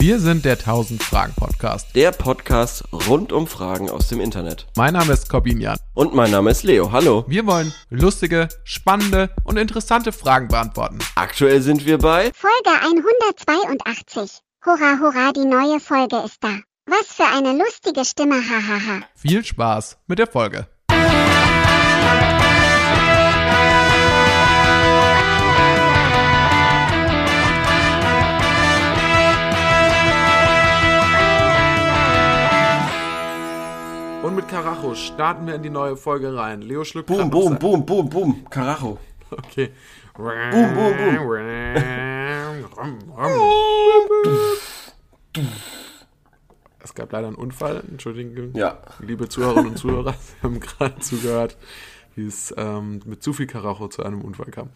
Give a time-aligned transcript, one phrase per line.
[0.00, 1.94] Wir sind der 1000 Fragen Podcast.
[1.94, 4.66] Der Podcast rund um Fragen aus dem Internet.
[4.74, 5.76] Mein Name ist Corbin Jan.
[5.92, 6.90] Und mein Name ist Leo.
[6.90, 7.26] Hallo.
[7.28, 11.00] Wir wollen lustige, spannende und interessante Fragen beantworten.
[11.16, 14.40] Aktuell sind wir bei Folge 182.
[14.64, 16.60] Hurra, hurra, die neue Folge ist da.
[16.86, 19.02] Was für eine lustige Stimme, hahaha.
[19.14, 20.66] Viel Spaß mit der Folge.
[34.30, 36.62] Und mit Karacho starten wir in die neue Folge rein.
[36.62, 38.44] Leo schluckt Boom, boom, boom, boom, boom.
[38.48, 38.96] Karacho.
[39.28, 39.72] Okay.
[40.14, 40.28] Boom,
[40.72, 41.36] boom,
[46.78, 47.82] Es gab leider einen Unfall.
[47.90, 48.54] Entschuldigung.
[48.54, 48.78] Ja.
[49.00, 51.56] Liebe Zuhörerinnen und Zuhörer, Sie haben gerade zugehört,
[52.14, 54.70] wie es ähm, mit zu viel Karacho zu einem Unfall kam.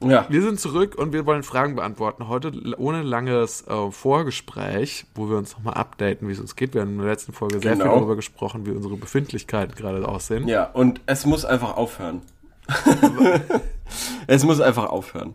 [0.00, 0.26] Ja.
[0.28, 2.28] Wir sind zurück und wir wollen Fragen beantworten.
[2.28, 6.74] Heute ohne langes äh, Vorgespräch, wo wir uns nochmal updaten, wie es uns geht.
[6.74, 7.96] Wir haben in der letzten Folge sehr viel Genau.
[7.96, 10.46] darüber gesprochen, wie unsere Befindlichkeiten gerade aussehen.
[10.46, 12.22] Ja, und es muss einfach aufhören.
[14.26, 15.34] es muss einfach aufhören.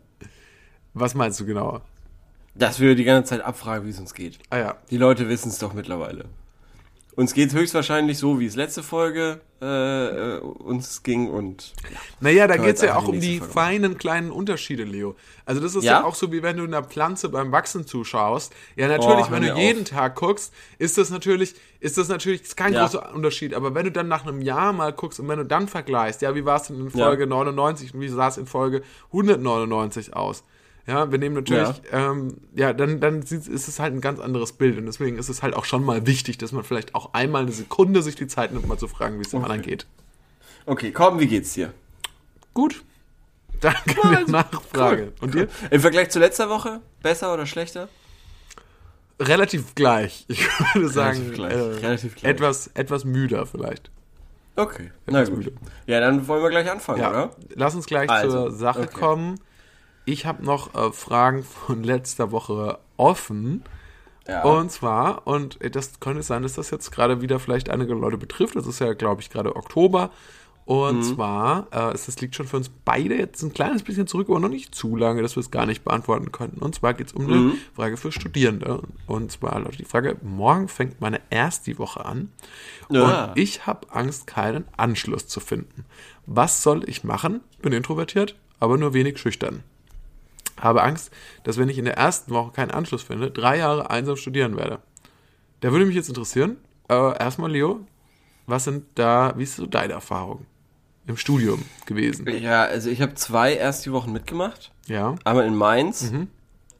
[0.93, 1.81] Was meinst du genau?
[2.55, 4.37] Dass wir die ganze Zeit abfragen, wie es uns geht.
[4.49, 6.25] Ah ja, Die Leute wissen es doch mittlerweile.
[7.15, 9.65] Uns geht höchstwahrscheinlich so, wie es letzte Folge äh,
[10.35, 11.73] äh, uns ging und
[12.19, 13.51] Naja, da geht es ja auch um die Folge machen.
[13.53, 15.15] feinen kleinen Unterschiede, Leo.
[15.45, 15.99] Also das ist ja?
[15.99, 16.03] Ja?
[16.05, 18.51] auch so, wie wenn du einer Pflanze beim Wachsen zuschaust.
[18.75, 19.89] Ja, natürlich, Oh, wenn du jeden auf.
[19.89, 22.81] Tag guckst, ist das natürlich, ist das natürlich ist kein Ja.
[22.81, 23.53] großer Unterschied.
[23.53, 26.33] Aber wenn du dann nach einem Jahr mal guckst und wenn du dann vergleichst, ja,
[26.33, 27.05] wie war es denn in Ja.
[27.05, 30.43] Folge 99 und wie sah es in Folge 199 aus?
[30.85, 34.51] Ja, wir nehmen natürlich, ja, ähm, ja dann, dann ist es halt ein ganz anderes
[34.51, 34.77] Bild.
[34.77, 37.51] Und deswegen ist es halt auch schon mal wichtig, dass man vielleicht auch einmal eine
[37.53, 39.85] Sekunde sich die Zeit nimmt, mal zu fragen, wie es dem anderen geht.
[40.65, 41.73] Okay, komm, wie geht's dir?
[42.53, 42.83] Gut.
[43.61, 45.13] Danke der Nachfrage.
[45.21, 45.47] Und dir?
[45.71, 46.81] Im Vergleich zu letzter Woche?
[47.01, 47.87] Besser oder schlechter?
[49.21, 50.25] Relativ gleich.
[50.27, 52.29] Ich würde sagen, gleich, äh, relativ gleich.
[52.29, 53.89] etwas, etwas müder vielleicht.
[54.55, 55.37] Okay, na Etwas gut.
[55.45, 55.51] müde.
[55.87, 57.35] Ja, dann wollen wir gleich anfangen, Ja, oder?
[57.55, 58.93] lass uns gleich Also, zur Sache okay.
[58.99, 59.39] kommen.
[60.05, 63.63] Ich habe noch äh, Fragen von letzter Woche offen.
[64.27, 64.43] Ja.
[64.43, 68.55] Und zwar, und das könnte sein, dass das jetzt gerade wieder vielleicht einige Leute betrifft.
[68.55, 70.11] Das ist ja, glaube ich, gerade Oktober.
[70.65, 71.03] Und Mhm.
[71.03, 74.39] zwar, äh, es das liegt schon für uns beide jetzt ein kleines bisschen zurück, aber
[74.39, 76.59] noch nicht zu lange, dass wir es gar nicht beantworten könnten.
[76.61, 77.31] Und zwar geht es um Mhm.
[77.33, 78.81] eine Frage für Studierende.
[79.05, 82.31] Und zwar lautet die Frage, morgen fängt meine erste Woche an.
[82.89, 83.25] Ja.
[83.25, 85.83] Und ich habe Angst, keinen Anschluss zu finden.
[86.27, 87.41] Was soll ich machen?
[87.61, 89.63] Bin introvertiert, aber nur wenig schüchtern.
[90.59, 91.11] Habe Angst,
[91.43, 94.79] dass wenn ich in der ersten Woche keinen Anschluss finde, drei Jahre einsam studieren werde.
[95.61, 96.57] Da würde mich jetzt interessieren,
[96.89, 97.81] äh, erstmal Leo,
[98.45, 100.45] was sind da, wie ist so deine Erfahrung
[101.07, 102.27] im Studium gewesen?
[102.29, 104.71] Ja, also ich habe zwei erste Wochen mitgemacht.
[104.87, 106.27] Ja, Einmal in Mainz Mhm.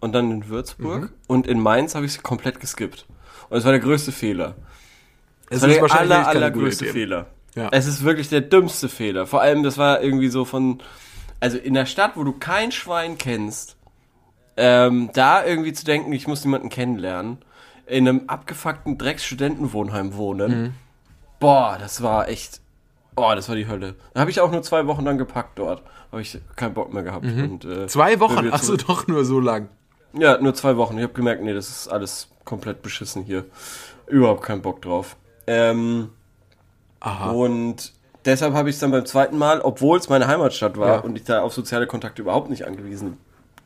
[0.02, 1.12] und dann in Würzburg.
[1.28, 3.06] Und in Mainz habe ich es komplett geskippt.
[3.50, 4.56] Und es war der größte Fehler.
[5.50, 6.86] es war der aller, allergrößte.
[6.86, 7.28] Fehler.
[7.56, 7.70] Ja.
[7.72, 9.28] Es ist wirklich der dümmste Fehler.
[9.28, 10.82] Vor allem, das war irgendwie so von,
[11.44, 13.76] also in der Stadt, wo du kein Schwein kennst,
[14.56, 17.40] ähm, da irgendwie zu denken, ich muss jemanden kennenlernen,
[17.86, 20.62] in einem abgefuckten Drecksstudentenwohnheim wohnen.
[20.62, 20.74] Mhm.
[21.42, 22.62] Boah, das war echt,
[23.14, 23.96] boah, das war die Hölle.
[24.14, 25.84] Da habe ich auch nur zwei Wochen dann gepackt dort.
[26.14, 27.26] Habe ich keinen Bock mehr gehabt.
[27.26, 27.88] Und, äh, Mhm.
[27.90, 29.68] Zwei Wochen, achso, doch nur so lang.
[30.14, 30.96] Ja, nur zwei Wochen.
[30.98, 33.44] Ich habe gemerkt, nee, das ist alles komplett beschissen hier.
[34.08, 35.18] Überhaupt keinen Bock drauf.
[35.46, 36.10] Ähm,
[37.02, 37.32] Aha.
[37.32, 37.92] und
[38.26, 41.00] deshalb habe ich es dann beim zweiten Mal, obwohl es meine Heimatstadt war Ja.
[41.00, 43.18] und ich da auf soziale Kontakte überhaupt nicht angewiesen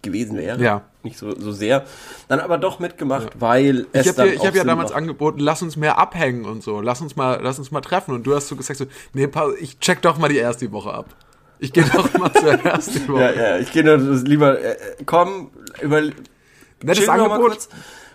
[0.04, 0.82] gewesen wäre, Ja.
[1.04, 1.84] nicht so, so sehr,
[2.28, 4.98] dann aber doch mitgemacht, weil es Ich habe ja, ich hab ja damals macht.
[5.00, 6.82] angeboten, lass uns mehr abhängen und so.
[6.82, 8.14] Lass uns mal, lass uns mal treffen.
[8.14, 10.94] Und du hast so gesagt, so, nee, Paul, ich check doch mal die erste Woche
[10.94, 11.08] ab.
[11.60, 13.22] Ich gehe doch mal zur ersten Woche.
[13.22, 15.50] Ja, ja, ich gehe nur lieber, äh, äh, komm,
[15.82, 16.02] über,
[16.84, 17.68] Nettes Angebot.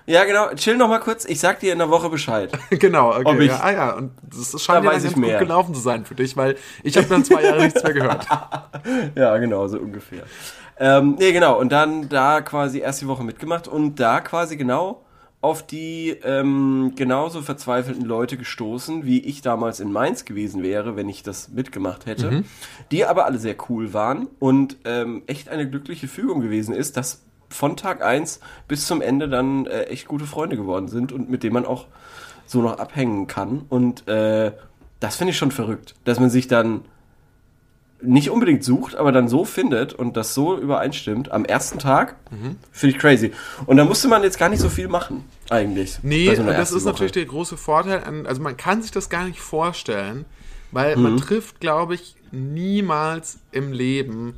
[0.06, 2.50] Ja, genau, chill noch mal kurz, ich sag dir in der Woche Bescheid.
[2.70, 3.22] Genau, okay.
[3.24, 5.38] Ob ich- ja, ah ja, und das scheint ja mehr.
[5.38, 8.26] gut gelaufen zu sein für dich, weil ich habe dann zwei Jahre nichts mehr gehört.
[9.14, 10.24] Ja, genau, so ungefähr.
[10.78, 15.04] Ähm, nee, genau, und dann da quasi erst die Woche mitgemacht und da quasi genau
[15.40, 21.08] auf die ähm, genauso verzweifelten Leute gestoßen, wie ich damals in Mainz gewesen wäre, wenn
[21.08, 22.44] ich das mitgemacht hätte,
[22.90, 27.22] die aber alle sehr cool waren und ähm, echt eine glückliche Fügung gewesen ist, dass
[27.52, 31.42] von Tag eins bis zum Ende dann äh, echt gute Freunde geworden sind und mit
[31.42, 31.86] denen man auch
[32.46, 33.64] so noch abhängen kann.
[33.68, 34.52] Und äh,
[35.00, 36.82] das finde ich schon verrückt, dass man sich dann
[38.04, 42.16] nicht unbedingt sucht, aber dann so findet und das so übereinstimmt am ersten Tag,
[42.72, 43.30] finde ich crazy.
[43.66, 46.00] Und da musste man jetzt gar nicht so viel machen, eigentlich.
[46.02, 46.90] Nee, so das ist Woche.
[46.94, 48.02] natürlich der große Vorteil.
[48.02, 50.24] An, also man kann sich das gar nicht vorstellen,
[50.72, 51.02] weil Mhm.
[51.02, 54.34] man trifft, glaube ich, niemals im Leben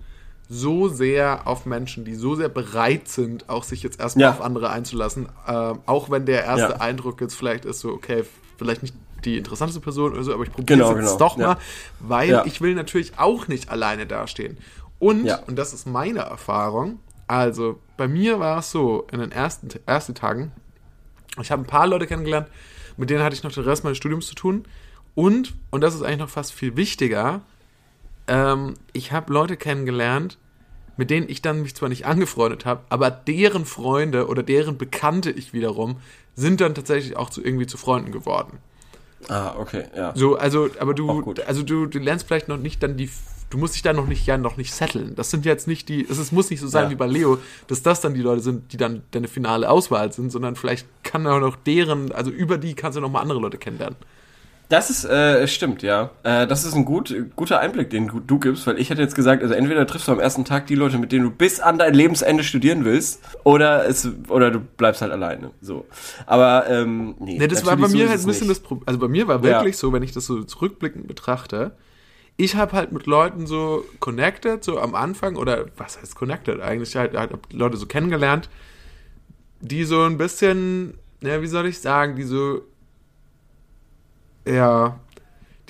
[0.49, 4.31] so sehr auf Menschen, die so sehr bereit sind, auch sich jetzt erstmal Ja.
[4.31, 5.29] auf andere einzulassen.
[5.49, 6.81] Ähm, auch wenn der erste Ja.
[6.81, 8.25] Eindruck jetzt vielleicht ist so, okay,
[8.59, 8.95] vielleicht nicht
[9.25, 11.19] die interessanteste Person oder so, aber ich probiere Genau, es jetzt genau.
[11.19, 11.59] doch mal, Ja.
[12.01, 14.59] weil ich will natürlich auch nicht alleine dastehen.
[14.99, 19.69] Und, und das ist meine Erfahrung, also bei mir war es so, in den ersten,
[19.87, 20.53] ersten Tagen,
[21.41, 22.49] ich habe ein paar Leute kennengelernt,
[22.99, 24.67] mit denen hatte ich noch den Rest meines Studiums zu tun.
[25.15, 27.41] Und, und das ist eigentlich noch fast viel wichtiger,
[28.27, 30.39] ähm, ich habe Leute kennengelernt,
[30.97, 35.31] mit denen ich dann mich zwar nicht angefreundet habe, aber deren Freunde oder deren Bekannte
[35.31, 35.97] ich wiederum
[36.37, 38.59] sind dann tatsächlich auch zu, irgendwie zu Freunden geworden.
[39.29, 40.13] Ah, okay, ja.
[40.15, 43.09] So, also, aber du, also du, du lernst vielleicht noch nicht dann die,
[43.51, 45.15] du musst dich da noch nicht, ja, noch nicht setteln.
[45.15, 46.91] Das sind jetzt nicht die, es ist, muss nicht so sein Ja.
[46.91, 50.31] wie bei Leo, dass das dann die Leute sind, die dann deine finale Auswahl sind,
[50.31, 53.57] sondern vielleicht kann auch noch deren, also über die kannst du noch mal andere Leute
[53.59, 53.97] kennenlernen.
[54.71, 56.11] Das ist, äh, stimmt, ja.
[56.23, 59.15] Äh, das ist ein gut, guter Einblick, den du, du gibst, weil ich hätte jetzt
[59.15, 61.79] gesagt, also entweder triffst du am ersten Tag die Leute, mit denen du bis an
[61.79, 65.51] dein Lebensende studieren willst, oder es, oder du bleibst halt alleine.
[65.61, 65.87] So.
[66.27, 67.39] Aber, ähm, nee.
[67.39, 68.59] Ne, das war bei so mir ist halt ein bisschen nicht.
[68.61, 68.85] das Problem.
[68.87, 69.43] Also bei mir war Ja.
[69.59, 71.73] wirklich so, wenn ich das so zurückblickend betrachte,
[72.37, 76.97] ich habe halt mit Leuten so connected, so am Anfang, oder was heißt connected eigentlich?
[76.97, 78.49] Halt, halt hab Leute so kennengelernt,
[79.61, 82.63] die so ein bisschen, ja, wie soll ich sagen, die so,
[84.47, 84.99] ja,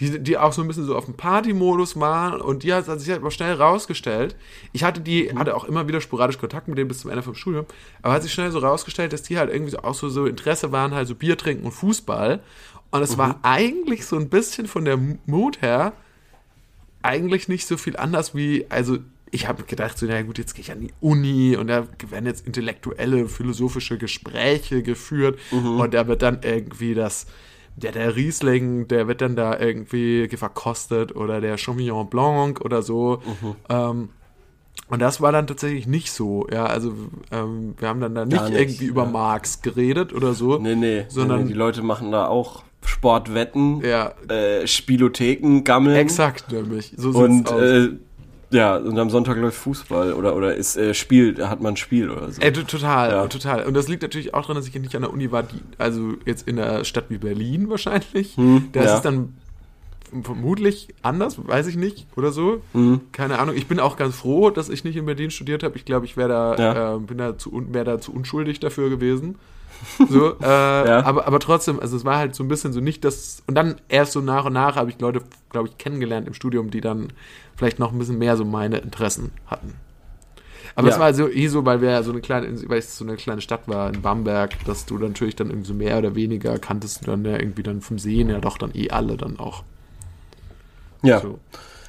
[0.00, 3.08] die, die auch so ein bisschen so auf dem Party-Modus waren und die hat, sich
[3.10, 4.34] halt aber schnell rausgestellt.
[4.72, 7.34] Ich hatte die, hatte auch immer wieder sporadisch Kontakt mit denen bis zum Ende vom
[7.34, 7.66] Studium,
[8.02, 10.94] aber hat sich schnell so rausgestellt, dass die halt irgendwie auch so, so Interesse waren,
[10.94, 12.40] halt so Bier trinken und Fußball.
[12.90, 15.94] Und es war eigentlich so ein bisschen von der Mut her
[17.02, 18.98] eigentlich nicht so viel anders wie, also
[19.30, 22.26] ich habe gedacht, so, na gut, jetzt gehe ich an die Uni und da werden
[22.26, 27.26] jetzt intellektuelle, philosophische Gespräche geführt und da wird dann irgendwie das,
[27.76, 33.20] der, der Riesling, der wird dann da irgendwie verkostet oder der Chauvignon Blanc oder so.
[33.68, 34.10] Ähm,
[34.88, 36.92] und das war dann tatsächlich nicht so, ja, also
[37.30, 39.10] ähm, wir haben dann da nicht, nicht, irgendwie über ja.
[39.10, 40.58] Marx geredet oder so.
[40.58, 44.12] Nee, nee, Sondern- nee, nee, die Leute machen da auch Sportwetten, Ja.
[44.28, 45.96] äh, Spielotheken, Gammeln.
[45.96, 46.92] Exakt, nämlich.
[46.96, 47.88] So Und, äh,
[48.54, 52.08] ja, und am Sonntag läuft Fußball oder, oder ist äh, Spiel, hat man ein Spiel
[52.10, 52.40] oder so.
[52.40, 53.26] To- total, Ja.
[53.26, 53.64] total.
[53.66, 56.14] Und das liegt natürlich auch daran, dass ich nicht an der Uni war, die, also
[56.24, 58.36] jetzt in einer Stadt wie Berlin wahrscheinlich.
[58.36, 58.96] Hm, da ist ja.
[58.96, 59.34] es dann
[60.22, 62.60] vermutlich anders, weiß ich nicht, oder so.
[62.72, 63.00] Hm.
[63.12, 63.56] Keine Ahnung.
[63.56, 65.76] Ich bin auch ganz froh, dass ich nicht in Berlin studiert habe.
[65.76, 66.94] Ich glaube, ich wäre da, Ja.
[66.96, 69.36] äh, bin da zu, wäre da zu unschuldig dafür gewesen.
[70.08, 73.42] So, äh, aber, aber trotzdem, also es war halt so ein bisschen so nicht das,
[73.46, 76.70] und dann erst so nach und nach habe ich Leute, glaube ich, kennengelernt im Studium,
[76.70, 77.08] die dann
[77.56, 79.74] vielleicht noch ein bisschen mehr so meine Interessen hatten.
[80.76, 81.00] Aber es Ja.
[81.00, 83.40] war so eh so, weil wir ja so eine kleine, weil es so eine kleine
[83.40, 87.10] Stadt war in Bamberg, dass du natürlich dann irgendwie so mehr oder weniger kanntest du
[87.10, 89.62] dann ja irgendwie dann vom Sehen ja doch dann eh alle dann auch.
[91.02, 91.20] ja.
[91.20, 91.38] So.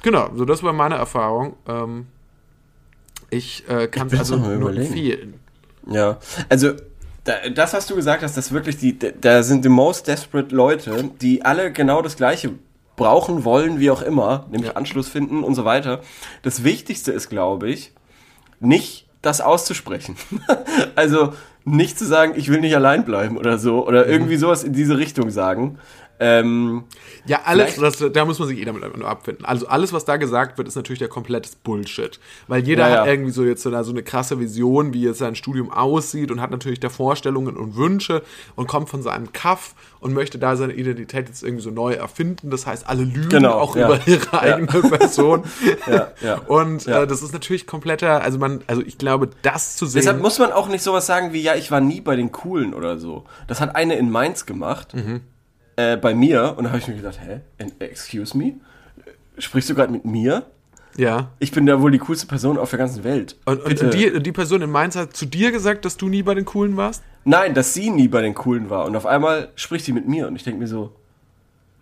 [0.02, 1.56] Genau, so das war meine Erfahrung.
[1.66, 2.06] Ähm,
[3.30, 5.34] ich äh, kann es also nur empfehlen.
[5.90, 6.18] Ja,
[6.48, 6.72] also
[7.54, 11.44] das, was du gesagt hast, das wirklich die, da sind die most desperate Leute, die
[11.44, 12.50] alle genau das Gleiche
[12.96, 14.76] brauchen, wollen, wie auch immer, nämlich Ja.
[14.76, 16.00] Anschluss finden und so weiter.
[16.42, 17.92] Das Wichtigste ist, glaube ich,
[18.60, 20.16] nicht das auszusprechen.
[20.94, 21.32] also
[21.64, 23.88] nicht zu sagen, ich will nicht allein bleiben oder so, Mhm.
[23.88, 25.78] oder irgendwie sowas in diese Richtung sagen.
[26.18, 26.84] Ähm,
[27.26, 29.44] Ja, alles, das, da muss man sich eh damit nur abfinden.
[29.44, 32.18] Also alles, was da gesagt wird, ist natürlich der komplette Bullshit.
[32.48, 33.12] Weil jeder Ja, hat ja.
[33.12, 36.40] irgendwie so jetzt so eine, so eine krasse Vision, wie jetzt sein Studium aussieht und
[36.40, 38.22] hat natürlich da Vorstellungen und Wünsche
[38.54, 42.50] und kommt von seinem Kaff und möchte da seine Identität jetzt irgendwie so neu erfinden.
[42.50, 43.86] Das heißt, alle lügen Genau, auch ja.
[43.86, 45.42] über ihre eigene Person.
[46.46, 46.86] Und.
[46.86, 50.00] Äh, das ist natürlich kompletter, also man, also ich glaube, das zu sehen.
[50.00, 52.74] Deshalb muss man auch nicht sowas sagen wie, ja, ich war nie bei den Coolen
[52.74, 53.24] oder so.
[53.48, 55.20] Das hat eine in Mainz gemacht, Mhm.
[55.76, 57.40] Äh, bei mir, und da habe ich mir gedacht, hä,
[57.78, 58.54] excuse me?
[59.38, 60.44] Sprichst du gerade mit mir?
[60.96, 61.28] ja.
[61.40, 63.36] Ich bin da wohl die coolste Person auf der ganzen Welt.
[63.44, 66.34] Und, und die, die Person in Mainz hat zu dir gesagt, dass du nie bei
[66.34, 67.02] den Coolen warst?
[67.24, 68.86] Nein, dass sie nie bei den Coolen war.
[68.86, 70.92] Und auf einmal spricht sie mit mir und ich denke mir so,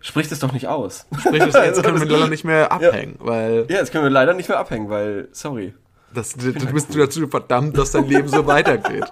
[0.01, 1.05] sprich das doch nicht aus.
[1.19, 4.33] Sprich, das, jetzt können wir leider nicht mehr abhängen, weil Ja, jetzt können wir leider
[4.33, 5.73] nicht mehr abhängen, weil, sorry.
[6.13, 9.05] das, du, du bist du dazu verdammt, dass dein Leben so weitergeht.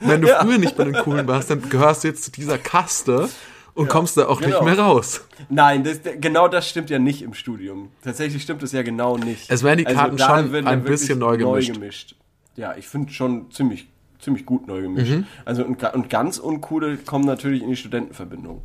[0.00, 0.40] Wenn du Ja.
[0.42, 3.28] früher nicht bei den Coolen warst, dann gehörst du jetzt zu dieser Kaste
[3.74, 4.64] und kommst da auch genau.
[4.64, 5.22] nicht mehr raus.
[5.48, 7.90] Nein, das, genau das stimmt ja nicht im Studium.
[8.02, 9.50] Tatsächlich stimmt es ja genau nicht.
[9.50, 11.72] Also Es werden die Karten schon werden ein bisschen neu gemischt.
[11.72, 12.14] gemischt.
[12.56, 13.88] Ja, ich finde schon ziemlich,
[14.18, 15.12] ziemlich gut neu gemischt.
[15.12, 15.26] Mhm.
[15.44, 18.62] Also und, und ganz uncoole kommen natürlich in die Studentenverbindung.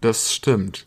[0.00, 0.86] Das stimmt.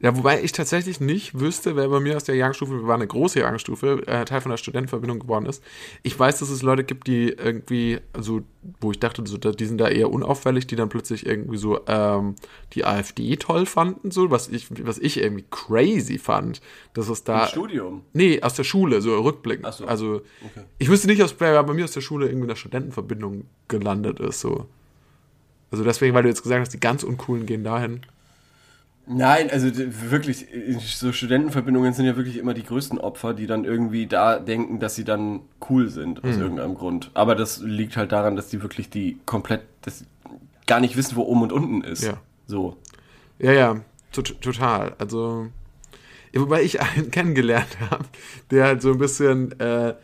[0.00, 3.06] Ja, wobei ich tatsächlich nicht wüsste, wer bei mir aus der Jahrgangsstufe, wir waren eine
[3.06, 5.62] große Jahrgangsstufe, äh, Teil von der Studentenverbindung geworden ist.
[6.02, 8.42] Ich weiß, dass es Leute gibt, die irgendwie, also,
[8.80, 12.34] wo ich dachte, so, die sind da eher unauffällig, die dann plötzlich irgendwie so ähm,
[12.74, 16.60] die AfD toll fanden, so, was ich, was ich irgendwie crazy fand.
[16.94, 17.44] Dass es da.
[17.44, 18.02] Im Studium.
[18.12, 19.72] Nee, aus der Schule, so rückblickend.
[19.74, 19.86] So.
[19.86, 20.64] Also, Okay.
[20.78, 24.40] ich wüsste nicht, wer bei mir aus der Schule irgendwie in der Studentenverbindung gelandet ist,
[24.40, 24.66] so.
[25.70, 28.02] Also deswegen, weil du jetzt gesagt hast, die ganz Uncoolen gehen dahin.
[29.08, 29.68] Nein, also
[30.10, 30.46] wirklich,
[30.80, 34.96] so Studentenverbindungen sind ja wirklich immer die größten Opfer, die dann irgendwie da denken, dass
[34.96, 37.12] sie dann cool sind, aus irgendeinem Grund.
[37.14, 40.04] Aber das liegt halt daran, dass die wirklich die komplett, das
[40.66, 42.02] gar nicht wissen, wo oben und unten ist.
[42.02, 42.14] Ja.
[42.48, 42.76] So.
[43.38, 43.76] Ja, ja,
[44.10, 44.96] tot- total.
[44.98, 45.46] Also,
[46.32, 48.06] ja, wobei ich einen kennengelernt habe,
[48.50, 49.94] der halt so ein bisschen, äh,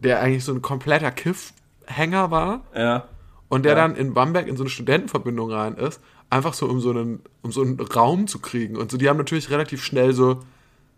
[0.00, 3.08] der eigentlich so ein kompletter Kiff-Hänger war Ja.
[3.50, 3.78] und der Ja.
[3.86, 6.00] dann in Bamberg in so eine Studentenverbindung rein ist,
[6.32, 8.76] einfach so um so einen, um so einen Raum zu kriegen.
[8.76, 10.40] Und so, die haben natürlich relativ schnell so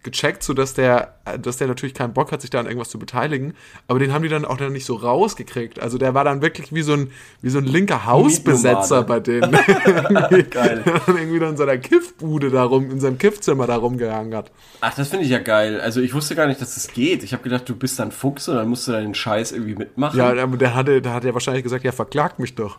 [0.04, 2.98] gecheckt, so dass der, dass der natürlich keinen Bock hat, sich da an irgendwas zu
[2.98, 3.54] beteiligen.
[3.88, 5.80] Aber den haben die dann auch dann nicht so rausgekriegt.
[5.80, 7.10] Also der war dann wirklich wie so ein,
[7.40, 9.50] wie so ein linker Hausbesetzer bei denen.
[10.50, 10.82] Geil.
[10.84, 14.52] Der dann irgendwie dann in seiner Kiffbude darum, in seinem Kiffzimmer da rumgehangen hat.
[14.82, 15.80] Ach, das finde ich ja geil.
[15.80, 17.22] Also ich wusste gar nicht, dass das geht.
[17.22, 20.18] Ich habe gedacht, du bist dann Fuchs und dann musst du deinen Scheiß irgendwie mitmachen.
[20.18, 22.78] Ja, aber der hatte, da hat er wahrscheinlich gesagt, ja, verklagt mich doch.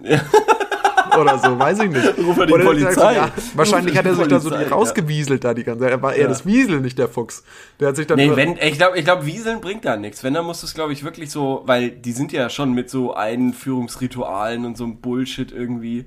[1.22, 2.18] Oder so, weiß ich nicht.
[2.18, 3.14] Ruf mal die Oder Polizei.
[3.14, 4.74] Ja, wahrscheinlich hat er sich da so Polizei, ja.
[4.74, 5.90] rausgewieselt da die ganze Zeit.
[5.90, 7.44] Er war eher das Wiesel, nicht der Fuchs.
[7.80, 10.22] Der hat sich dann Nee, wenn, ich glaube, ich glaub, Wieseln bringt da nichts.
[10.24, 12.90] Wenn, dann musst du es, glaube ich, wirklich so, weil die sind ja schon mit
[12.90, 16.06] so Einführungsritualen und so einem Bullshit irgendwie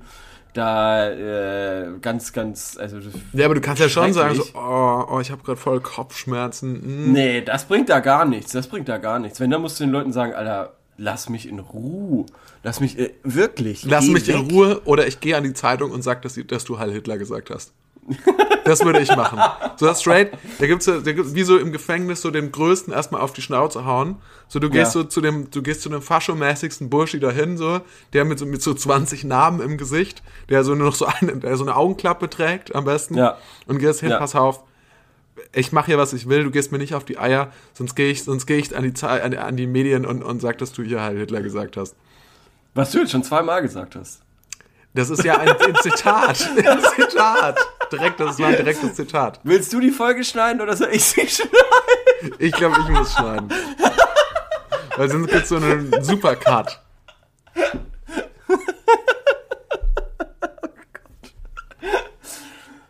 [0.56, 2.98] da äh, ganz, ganz, also
[3.32, 6.82] ja, aber du kannst ja schon sagen, so, oh, oh ich habe gerade voll Kopfschmerzen.
[6.82, 7.12] hm.
[7.12, 8.52] Nee, das bringt da gar nichts.
[8.52, 9.38] Das bringt da gar nichts.
[9.40, 12.26] Wenn, dann musst du den Leuten sagen, Alter, lass mich in Ruhe.
[12.62, 13.84] Lass mich, äh, wirklich.
[13.84, 14.52] Lass mich in weg.
[14.52, 17.50] Ruhe oder ich gehe an die Zeitung und sag, dass, dass du Heil Hitler gesagt
[17.50, 17.72] hast.
[18.64, 19.40] Das würde ich machen.
[19.76, 23.20] So das straight, da gibt's da gibt's wie so im Gefängnis so den größten erstmal
[23.20, 24.16] auf die Schnauze hauen.
[24.48, 25.02] So du gehst Ja.
[25.02, 27.80] so zu dem, du gehst zu dem faschomäßigsten Burschi dahin, so,
[28.12, 31.36] der mit so, mit so 20 Narben im Gesicht, der so nur noch so eine,
[31.38, 33.16] der so eine Augenklappe trägt am besten.
[33.16, 33.38] Ja.
[33.66, 34.18] Und gehst hin, Ja.
[34.18, 34.62] pass auf.
[35.52, 38.10] Ich mache hier, was ich will, du gehst mir nicht auf die Eier, sonst gehe
[38.10, 40.82] ich, sonst gehe ich an die, an, an die Medien und, und sag, dass du
[40.82, 41.94] hier Heil Hitler gesagt hast.
[42.74, 44.20] Was du jetzt schon zweimal gesagt hast.
[44.96, 46.50] Das ist ja ein, ein Zitat.
[46.56, 47.58] Ein Zitat.
[47.92, 49.40] Direkt, das war ein direktes Zitat.
[49.44, 52.34] Willst du die Folge schneiden oder soll ich sie schneiden?
[52.38, 53.48] Ich glaube, ich muss schneiden.
[54.96, 56.80] Weil sonst gibt es so einen Supercut.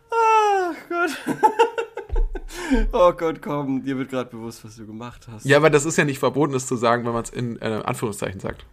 [0.09, 1.11] Ach Gott.
[2.91, 5.45] Oh Gott, komm, dir wird gerade bewusst, was du gemacht hast.
[5.45, 7.81] Ja, aber das ist ja nicht verboten, das zu sagen, wenn man es in äh,
[7.85, 8.65] Anführungszeichen sagt.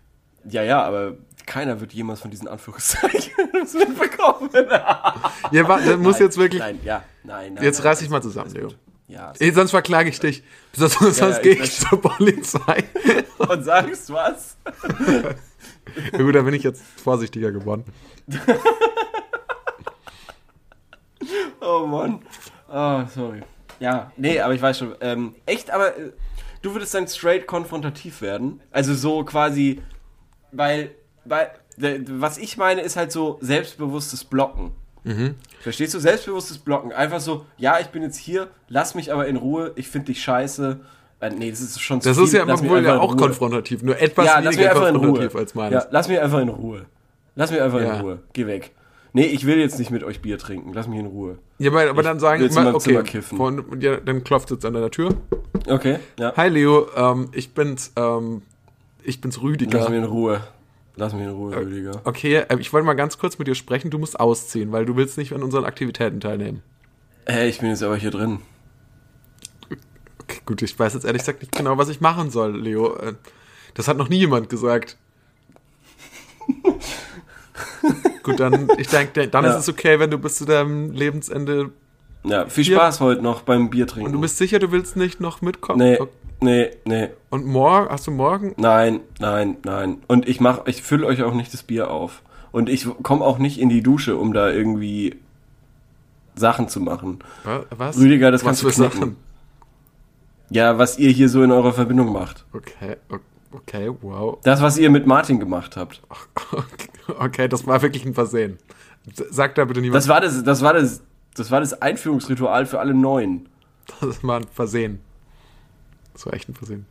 [0.48, 4.50] Ja, ja, aber keiner wird jemals von diesen Anführungszeichen mitbekommen.
[4.52, 6.60] Ja, wa- das muss jetzt wirklich.
[6.60, 7.62] Nein, ja, nein, nein.
[7.64, 8.68] Jetzt nein, reiß dich mal zusammen, Leo.
[9.06, 10.42] Ja, Ey, sonst verklage ich dich.
[10.72, 12.84] Sonst, sonst Ja, ja, gehe ich zur Polizei.
[13.38, 14.56] und sagst was?
[16.12, 17.84] Ja, gut, da bin ich jetzt vorsichtiger geworden.
[21.60, 22.20] Oh Mann.
[22.68, 23.42] Oh, sorry.
[23.80, 24.94] Ja, nee, aber ich weiß schon.
[25.00, 26.12] Ähm, echt, aber äh,
[26.62, 28.60] du würdest dann straight konfrontativ werden.
[28.70, 29.80] Also so quasi,
[30.52, 30.90] weil,
[31.24, 31.50] weil,
[32.08, 34.72] was ich meine, ist halt so selbstbewusstes Blocken.
[35.02, 35.34] Mhm.
[35.60, 35.98] Verstehst du?
[35.98, 36.92] Selbstbewusstes Blocken.
[36.92, 40.22] Einfach so, ja, ich bin jetzt hier, lass mich aber in Ruhe, ich finde dich
[40.22, 40.80] scheiße.
[41.20, 42.26] Äh, nee, das ist schon zu Das viel.
[42.26, 45.84] ist ja Lass wohl ja auch konfrontativ, nur etwas Ja, weniger konfrontativ als meines.
[45.84, 46.86] Ja, lass mich einfach in Ruhe.
[47.34, 47.94] Lass mich einfach Ja.
[47.96, 48.22] in Ruhe.
[48.32, 48.72] Geh weg.
[49.12, 50.72] Nee, ich will jetzt nicht mit euch Bier trinken.
[50.72, 51.38] Lass mich in Ruhe.
[51.58, 55.14] Ja, aber, aber dann sagen mal, okay, von, ja, dann klopft jetzt an deiner Tür.
[55.68, 56.32] Okay, ja.
[56.36, 58.42] Hi Leo, ähm, ich bin's, ähm,
[59.02, 59.78] ich bin's Rüdiger.
[59.78, 60.40] Lass mich in Ruhe.
[60.96, 62.00] Lass mich in Ruhe, Rüdiger.
[62.04, 63.90] Okay, äh, ich wollte mal ganz kurz mit dir sprechen.
[63.90, 66.62] Du musst ausziehen, weil du willst nicht an unseren Aktivitäten teilnehmen.
[67.26, 68.40] Hey, ich bin jetzt aber hier drin.
[70.22, 72.96] Okay, gut, ich weiß jetzt ehrlich gesagt nicht genau, was ich machen soll, Leo.
[72.96, 73.14] Äh,
[73.74, 74.96] Das hat noch nie jemand gesagt.
[78.22, 79.50] gut, dann, ich denke, dann Ja.
[79.52, 81.70] ist es okay, wenn du bis zu deinem Lebensende.
[82.24, 84.06] Ja, viel Hier- Spaß heute noch beim Bier trinken.
[84.06, 85.78] Und du bist sicher, du willst nicht noch mitkommen?
[85.78, 86.10] Nee, Okay.
[86.40, 87.08] nee, nee.
[87.30, 88.54] Und morgen, hast du morgen?
[88.56, 89.98] Nein, nein, nein.
[90.08, 92.22] Und ich mach, ich fülle euch auch nicht das Bier auf.
[92.50, 95.16] Und ich komme auch nicht in die Dusche, um da irgendwie
[96.34, 97.18] Sachen zu machen.
[97.44, 97.98] Wa- Was?
[97.98, 98.98] Rüdiger, das Was kannst du für knicken.
[99.00, 99.16] Sachen?
[100.50, 102.44] Ja, was ihr hier so in eurer Verbindung macht.
[102.52, 103.18] Okay, o-
[103.54, 104.38] okay, wow.
[104.42, 106.02] Das, was ihr mit Martin gemacht habt.
[107.06, 108.56] Okay, das war wirklich ein Versehen.
[109.30, 109.96] Sag da bitte niemand.
[109.96, 111.02] Das war das, das war das,
[111.34, 113.46] das war das Einführungsritual für alle Neuen.
[114.00, 115.00] Das war ein Versehen.
[116.14, 116.86] Das war echt ein Versehen.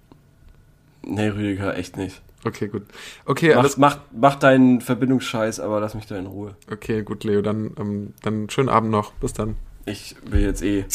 [1.01, 2.21] Nee, Rüdiger, echt nicht.
[2.45, 2.83] Okay, gut.
[3.25, 6.55] Okay, Mach, mach, mach deinen Verbindungsscheiß, aber lass mich da in Ruhe.
[6.71, 7.41] Okay, gut, Leo.
[7.41, 9.13] Dann, ähm, dann schönen Abend noch.
[9.13, 9.55] Bis dann.
[9.85, 10.85] Ich will jetzt eh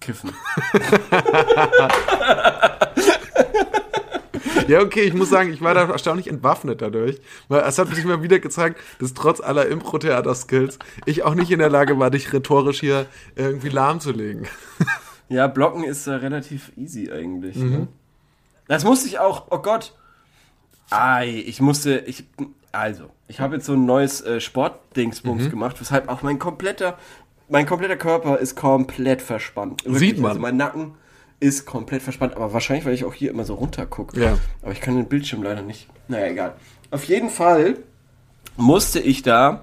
[0.00, 0.32] kiffen.
[4.68, 8.04] Ja, okay, ich muss sagen, ich war da erstaunlich entwaffnet dadurch, weil es hat sich
[8.04, 12.32] mal wieder gezeigt, dass trotz aller Impro-Theater-Skills ich auch nicht in der Lage war, dich
[12.32, 13.06] rhetorisch hier
[13.36, 14.46] irgendwie lahmzulegen.
[15.30, 17.56] Ja, blocken ist äh, relativ easy eigentlich.
[17.56, 17.88] Ne?
[18.68, 19.94] Das musste ich auch, oh Gott.
[20.90, 22.24] Ei, ich musste, ich,
[22.72, 26.98] also, ich habe jetzt so ein neues äh, Sportdingsbums gemacht, weshalb auch mein kompletter,
[27.48, 29.82] mein kompletter Körper ist komplett verspannt.
[29.86, 30.32] Sieht man.
[30.32, 30.94] Also mein Nacken
[31.44, 34.18] ist komplett verspannt, aber wahrscheinlich, weil ich auch hier immer so runter gucke.
[34.18, 34.38] Ja.
[34.62, 35.88] Aber ich kann den Bildschirm leider nicht.
[36.08, 36.54] Naja, egal.
[36.90, 37.76] Auf jeden Fall
[38.56, 39.62] musste ich da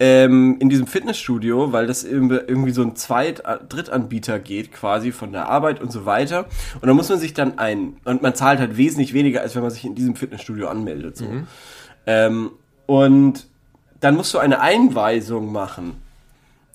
[0.00, 5.48] ähm, in diesem Fitnessstudio, weil das irgendwie so ein Zweit-, Drittanbieter geht, quasi von der
[5.48, 6.46] Arbeit und so weiter.
[6.80, 9.62] Und da muss man sich dann ein, und man zahlt halt wesentlich weniger, als wenn
[9.62, 11.18] man sich in diesem Fitnessstudio anmeldet.
[11.18, 11.26] So.
[12.06, 12.52] Ähm,
[12.86, 13.46] und
[14.00, 15.96] dann musst du eine Einweisung machen.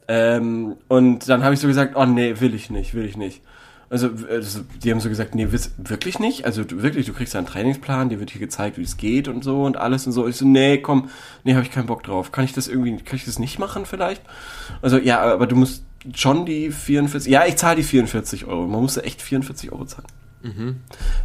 [0.07, 3.41] Ähm, und dann habe ich so gesagt, oh nee, will ich nicht, will ich nicht.
[3.93, 4.41] Also, äh,
[4.83, 6.45] die haben so gesagt, nee, wirklich nicht?
[6.45, 9.43] Also du, wirklich, du kriegst einen Trainingsplan, dir wird hier gezeigt, wie es geht und
[9.43, 10.27] so und alles und so.
[10.27, 11.09] Ich so, nee, komm,
[11.43, 12.31] nee, habe ich keinen Bock drauf.
[12.31, 14.23] Kann ich das irgendwie, kann ich das nicht machen vielleicht?
[14.81, 15.83] Also, ja, aber du musst
[16.15, 18.65] schon die 44, ja, ich zahle die 44 Euro.
[18.65, 20.07] Man musste echt 44 Euro zahlen.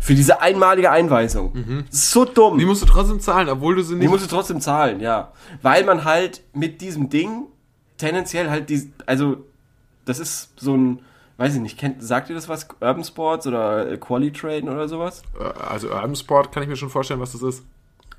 [0.01, 1.85] Für diese einmalige Einweisung.
[1.91, 2.59] Ist so dumm.
[2.59, 4.11] Die musst du trotzdem zahlen, obwohl du sie Die nicht.
[4.11, 5.33] musst du trotzdem zahlen, ja.
[5.63, 7.47] Weil man halt mit diesem Ding
[7.97, 9.39] tendenziell halt die, also
[10.05, 11.01] das ist so ein,
[11.39, 12.69] weiß ich nicht, kennt, sagt ihr das was?
[12.81, 15.23] Urban Sports oder äh, Quali Traden oder sowas?
[15.67, 17.65] Also Urban Sport kann ich mir schon vorstellen, was das ist.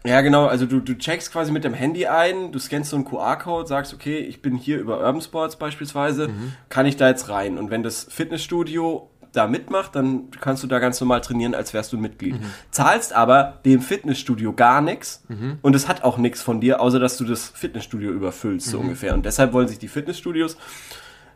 [0.05, 3.03] Ja, genau, also du, du checkst quasi mit dem Handy ein, du scannst so einen
[3.03, 6.29] QR-Code, sagst, okay, ich bin hier über Urban Sports beispielsweise,
[6.69, 7.57] kann ich da jetzt rein?
[7.57, 11.91] Und wenn das Fitnessstudio da mitmacht, dann kannst du da ganz normal trainieren, als wärst
[11.91, 12.35] du ein Mitglied.
[12.71, 15.23] Zahlst aber dem Fitnessstudio gar nichts
[15.61, 19.13] und es hat auch nichts von dir, außer dass du das Fitnessstudio überfüllst, so ungefähr.
[19.13, 20.55] Und deshalb wollen sich die Fitnessstudios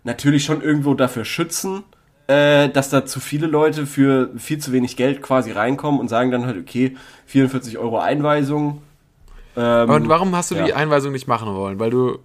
[0.04, 1.84] natürlich schon irgendwo dafür schützen,
[2.28, 6.32] äh, dass da zu viele Leute für viel zu wenig Geld quasi reinkommen und sagen
[6.32, 6.96] dann halt, okay,
[7.26, 8.82] 44 Euro Einweisung.
[9.56, 10.76] Ähm, Und warum hast du die ja.
[10.76, 11.80] Einweisung nicht machen wollen?
[11.80, 12.20] Weil du.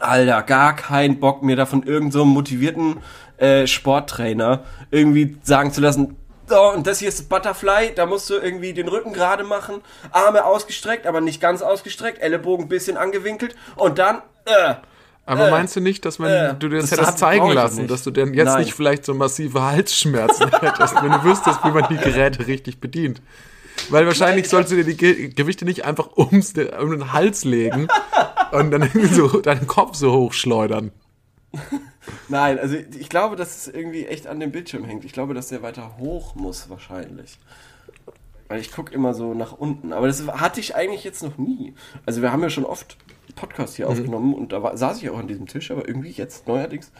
[0.00, 2.96] Alter, gar keinen Bock mir da von irgendeinem so motivierten
[3.36, 6.16] äh, Sporttrainer irgendwie sagen zu lassen,
[6.46, 10.44] so, und das hier ist Butterfly, da musst du irgendwie den Rücken gerade machen, Arme
[10.44, 14.74] ausgestreckt, aber nicht ganz ausgestreckt, Ellenbogen ein bisschen angewinkelt und dann, äh,
[15.26, 17.86] Aber Äh, meinst du nicht, dass man, äh, du dir das, das hättest zeigen lassen,
[17.88, 18.64] dass du denn jetzt Nein.
[18.64, 23.22] nicht vielleicht so massive Halsschmerzen hättest, wenn du wüsstest, wie man die Geräte richtig bedient?
[23.88, 27.88] Weil wahrscheinlich sollst du dir die Ge Gewichte nicht einfach ums, um den Hals legen
[28.52, 30.92] und dann irgendwie so deinen Kopf so hochschleudern.
[32.28, 35.04] Nein, also ich glaube, dass es irgendwie echt an dem Bildschirm hängt.
[35.04, 37.38] Ich glaube, dass der weiter hoch muss wahrscheinlich.
[38.48, 39.92] Weil ich gucke immer so nach unten.
[39.92, 41.74] Aber das hatte ich eigentlich jetzt noch nie.
[42.04, 42.96] Also wir haben ja schon oft
[43.32, 46.46] Podcast hier aufgenommen und da war, saß ich auch an diesem Tisch, aber irgendwie jetzt
[46.46, 46.92] neuerdings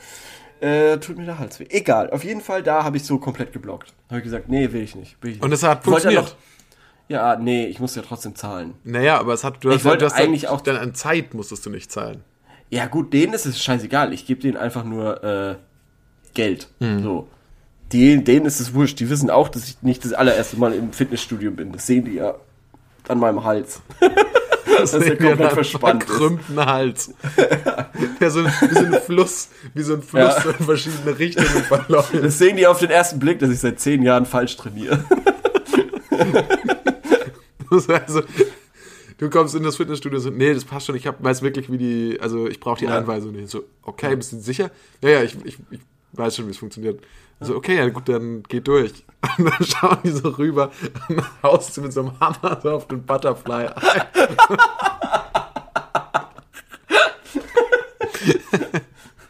[0.60, 1.66] äh, tut mir der Hals weh.
[1.68, 3.92] Egal, auf jeden Fall da habe ich so komplett geblockt.
[4.08, 5.16] Habe ich gesagt, nee, will ich nicht.
[5.22, 5.44] Will ich nicht.
[5.44, 6.36] Und das hat funktioniert.
[7.08, 8.74] Ja, nee, ich muss ja trotzdem zahlen.
[8.82, 10.94] Naja, aber es hat, du Ich hast, wollte du hast eigentlich ja, auch- dann an
[10.94, 12.24] Zeit musstest du nicht zahlen.
[12.70, 14.12] Ja, gut, denen ist es scheißegal.
[14.14, 15.56] Ich gebe denen einfach nur äh,
[16.32, 16.68] Geld.
[16.80, 17.28] So.
[17.92, 18.98] Die, denen ist es wurscht.
[19.00, 21.72] Die wissen auch, dass ich nicht das allererste Mal im Fitnessstudio bin.
[21.72, 22.34] Das sehen die ja
[23.06, 23.82] an meinem Hals.
[24.78, 26.10] Das sehen wir komplett verspannt ist.
[26.10, 27.12] verkrümmten Hals.
[28.20, 30.50] ja, so ein, wie so ein Fluss, wie so ein Fluss Ja.
[30.58, 32.12] in verschiedene Richtungen verläuft.
[32.14, 35.04] Das sehen die auf den ersten Blick, dass ich seit zehn Jahren falsch trainiere.
[37.70, 38.22] Das ist also,
[39.18, 41.72] du kommst in das Fitnessstudio und so, nee, das passt schon, ich hab, weiß wirklich,
[41.72, 42.96] wie die, also ich brauche die Ja.
[42.98, 43.48] Einweisung nicht.
[43.48, 44.70] So, okay, bist du sicher?
[45.02, 45.80] Ja, ja, ich, ich, ich
[46.12, 47.00] weiß schon, wie es funktioniert.
[47.40, 49.04] So, okay, ja gut, dann geht durch.
[49.38, 50.70] Und dann schauen die so rüber
[51.08, 54.02] und haust du mit so einem Hammer so auf den Butterfly ein.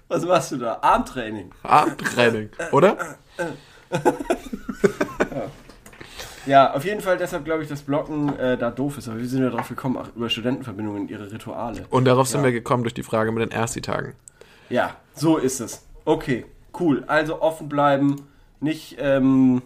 [0.09, 0.79] Was machst du da?
[0.81, 1.51] Armtraining.
[1.63, 2.97] Armtraining, oder?
[6.47, 9.09] Ja, auf jeden Fall deshalb glaube ich, dass Blocken äh, da doof ist.
[9.09, 11.87] Aber wir sind ja darauf gekommen, ach, über Studentenverbindungen, ihre Rituale.
[11.89, 12.45] Und darauf sind Ja.
[12.45, 14.13] wir gekommen durch die Frage mit den Ersti-Tagen.
[14.69, 15.87] Ja, so ist es.
[16.05, 16.45] Okay,
[16.81, 17.05] cool.
[17.07, 18.17] Also offen bleiben,
[18.61, 19.63] nicht ähm,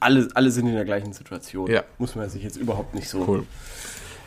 [0.00, 1.70] alle, alle sind in der gleichen Situation.
[1.70, 1.82] Ja.
[1.98, 3.24] Muss man sich jetzt überhaupt nicht so.
[3.26, 3.44] Cool.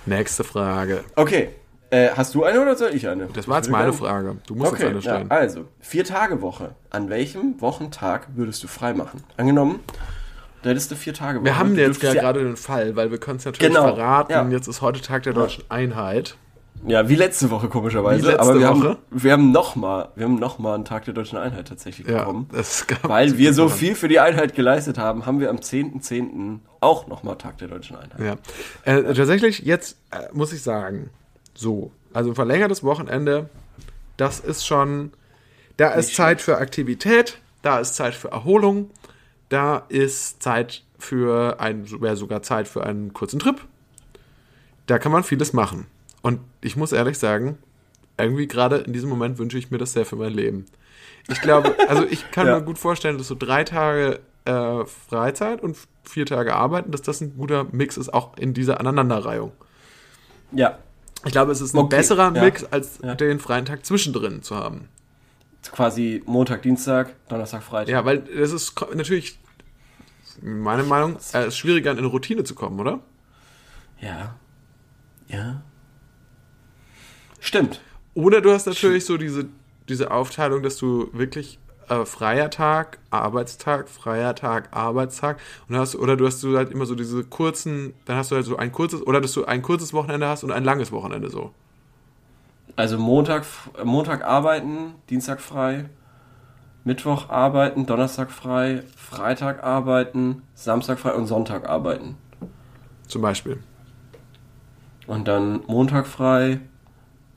[0.05, 1.03] Nächste Frage.
[1.15, 1.49] Okay,
[1.89, 3.27] äh, hast du eine oder soll ich eine?
[3.27, 4.35] Das war jetzt meine gerne- Frage.
[4.47, 5.31] Du musst Okay, jetzt eine ja, stellen.
[5.31, 6.71] also, vier Tage Woche.
[6.89, 9.21] An welchem Wochentag würdest du frei machen?
[9.37, 9.79] Angenommen,
[10.63, 11.45] da hättest du vier Tage Woche.
[11.45, 14.31] Wir haben jetzt ja gerade den Fall, weil wir können es natürlich Genau, verraten.
[14.31, 14.47] ja.
[14.49, 16.37] Jetzt ist heute Tag der deutschen Einheit.
[16.85, 18.21] Ja, wie letzte Woche komischerweise.
[18.23, 18.89] Wie letzte aber wir Woche?
[18.89, 22.19] haben, wir haben nochmal, wir haben noch mal einen Tag der deutschen Einheit tatsächlich Ja,
[22.19, 22.49] bekommen.
[23.03, 26.59] Weil wir so viel für die Einheit geleistet haben, haben wir am 10.10.
[26.79, 28.19] auch nochmal Tag der deutschen Einheit.
[28.85, 28.93] Ja.
[28.93, 31.09] Äh, tatsächlich, jetzt äh, muss ich sagen,
[31.55, 33.49] so, also ein verlängertes Wochenende,
[34.17, 35.11] das ist schon,
[35.77, 38.89] Da ist Nicht Zeit für Aktivität, da ist Zeit für Erholung,
[39.49, 43.59] da ist Zeit für ein, wäre sogar Zeit für einen kurzen Trip.
[44.87, 45.85] Da kann man vieles machen.
[46.27, 47.57] Und ich muss ehrlich sagen,
[48.17, 50.65] irgendwie gerade in diesem Moment wünsche ich mir das sehr für mein Leben.
[51.29, 52.55] Ich glaube, also ich kann Ja.
[52.59, 57.21] mir gut vorstellen, dass so drei Tage äh, Freizeit und vier Tage Arbeiten, dass das
[57.21, 59.53] ein guter Mix ist, auch in dieser Aneinanderreihung.
[60.51, 60.79] Ja,
[61.25, 62.43] Ich glaube, es ist ein Okay, besserer ja.
[62.43, 63.15] Mix, als Ja.
[63.15, 64.89] den freien Tag zwischendrin zu haben.
[65.71, 67.89] quasi Montag, Dienstag, Donnerstag, Freitag.
[67.91, 69.37] Ja, weil es ist natürlich,
[70.41, 72.99] meine Meinung, es ist schwieriger in eine Routine zu kommen, oder?
[74.01, 74.35] Ja.
[75.27, 75.61] Ja.
[77.47, 77.79] Stimmt.
[78.13, 79.45] Oder du hast natürlich so diese,
[79.87, 86.17] diese Aufteilung, dass du wirklich äh, freier Tag, Arbeitstag, freier Tag, Arbeitstag und hast, oder
[86.17, 89.01] du hast so halt immer so diese kurzen, dann hast du halt so ein kurzes,
[89.01, 91.51] oder dass du ein kurzes Wochenende hast und ein langes Wochenende so.
[92.75, 93.45] Also Montag,
[93.81, 95.85] Montag arbeiten, Dienstag frei,
[96.83, 102.17] Mittwoch arbeiten, Donnerstag frei, Freitag arbeiten, Samstag frei und Sonntag arbeiten.
[103.07, 103.59] Zum Beispiel.
[105.07, 106.59] Und dann Montag frei,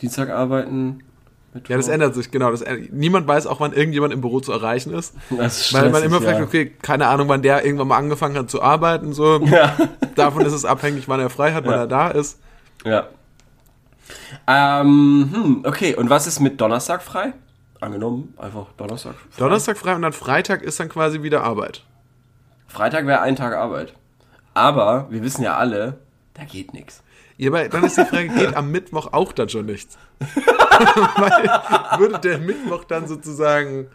[0.00, 1.02] Dienstag arbeiten,
[1.52, 1.70] Mittwoch.
[1.70, 2.50] Ja, das ändert sich, genau.
[2.50, 5.14] Das, ändert- niemand weiß auch, wann irgendjemand im Büro zu erreichen ist.
[5.30, 6.44] Das ist Weil man immer fragt, ja.
[6.44, 9.12] okay, keine Ahnung, wann der irgendwann mal angefangen hat zu arbeiten.
[9.12, 9.40] So.
[9.46, 9.76] Ja.
[10.14, 11.80] Davon ist es abhängig, wann er frei hat, wann Ja.
[11.80, 12.38] er da ist.
[12.84, 13.08] Ja.
[14.46, 17.32] Ähm, hm, okay, und was ist mit Donnerstag frei?
[17.80, 19.14] Angenommen, einfach Donnerstag.
[19.30, 19.38] Frei.
[19.44, 21.84] Donnerstag frei und dann Freitag ist dann quasi wieder Arbeit.
[22.66, 23.94] Freitag wäre ein Tag Arbeit.
[24.54, 25.98] Aber wir wissen ja alle,
[26.34, 27.02] da geht nichts.
[27.40, 29.96] Ja, aber dann ist die Frage, geht am Mittwoch auch dann schon nichts?
[30.18, 33.86] Weil würde der Mittwoch dann sozusagen,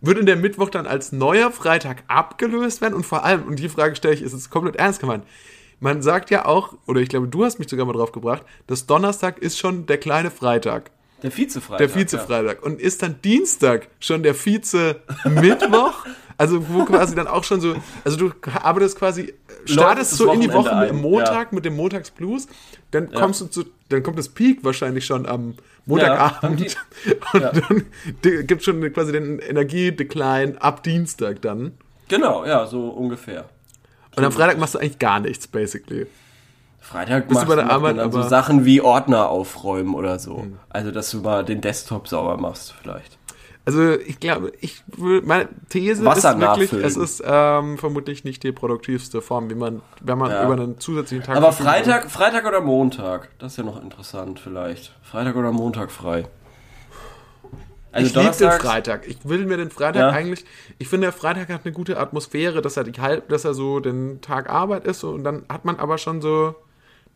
[0.00, 2.94] würde der Mittwoch dann als neuer Freitag abgelöst werden?
[2.94, 5.22] Und vor allem, und die Frage stelle ich, ist es komplett ernst gemeint.
[5.78, 8.86] Man sagt ja auch, oder ich glaube, du hast mich sogar mal drauf gebracht, dass
[8.86, 10.90] Donnerstag ist schon der kleine Freitag.
[11.22, 11.78] Der Vizefreitag.
[11.78, 12.62] Der Vize-Freitag.
[12.64, 16.06] Und ist dann Dienstag schon der Vize-Mittwoch?
[16.40, 19.34] Also, wo quasi dann auch schon so, also du arbeitest quasi,
[19.66, 22.48] startest so in die Woche mit dem Montag, mit dem Montagsblues,
[22.92, 23.20] dann Ja.
[23.20, 26.80] kommst du zu, dann kommt das Peak wahrscheinlich schon am Montagabend Ja,
[27.34, 27.52] und ja.
[27.52, 31.72] dann gibt schon quasi den Energiedecline ab Dienstag dann.
[32.08, 33.44] Genau, ja, so ungefähr.
[34.16, 36.06] Und am Freitag machst du eigentlich gar nichts, basically.
[36.80, 38.28] Freitag Bist du machst, bei der Arbeit, man dann so.
[38.28, 40.46] Sachen wie Ordner aufräumen oder so.
[40.70, 43.18] Also, dass du mal den Desktop sauber machst, vielleicht.
[43.66, 46.84] Also ich glaube, ich meine These Wasser ist wirklich, nachfüllen.
[46.84, 50.44] es ist ähm, vermutlich nicht die produktivste Form, wie man, wenn man Ja.
[50.44, 51.84] über einen zusätzlichen Tag Aber verfügen kann.
[51.84, 53.28] Freitag, Freitag oder Montag?
[53.38, 54.94] Das ist ja noch interessant, vielleicht.
[55.02, 56.26] Freitag oder Montag frei.
[57.92, 59.06] Also ich liebe den Freitag.
[59.08, 60.08] Ich will mir den Freitag Ja.
[60.10, 60.44] eigentlich.
[60.78, 63.80] Ich finde, der Freitag hat eine gute Atmosphäre, dass er die halb, dass er so
[63.80, 66.54] den Tag Arbeit ist so, und dann hat man aber schon so.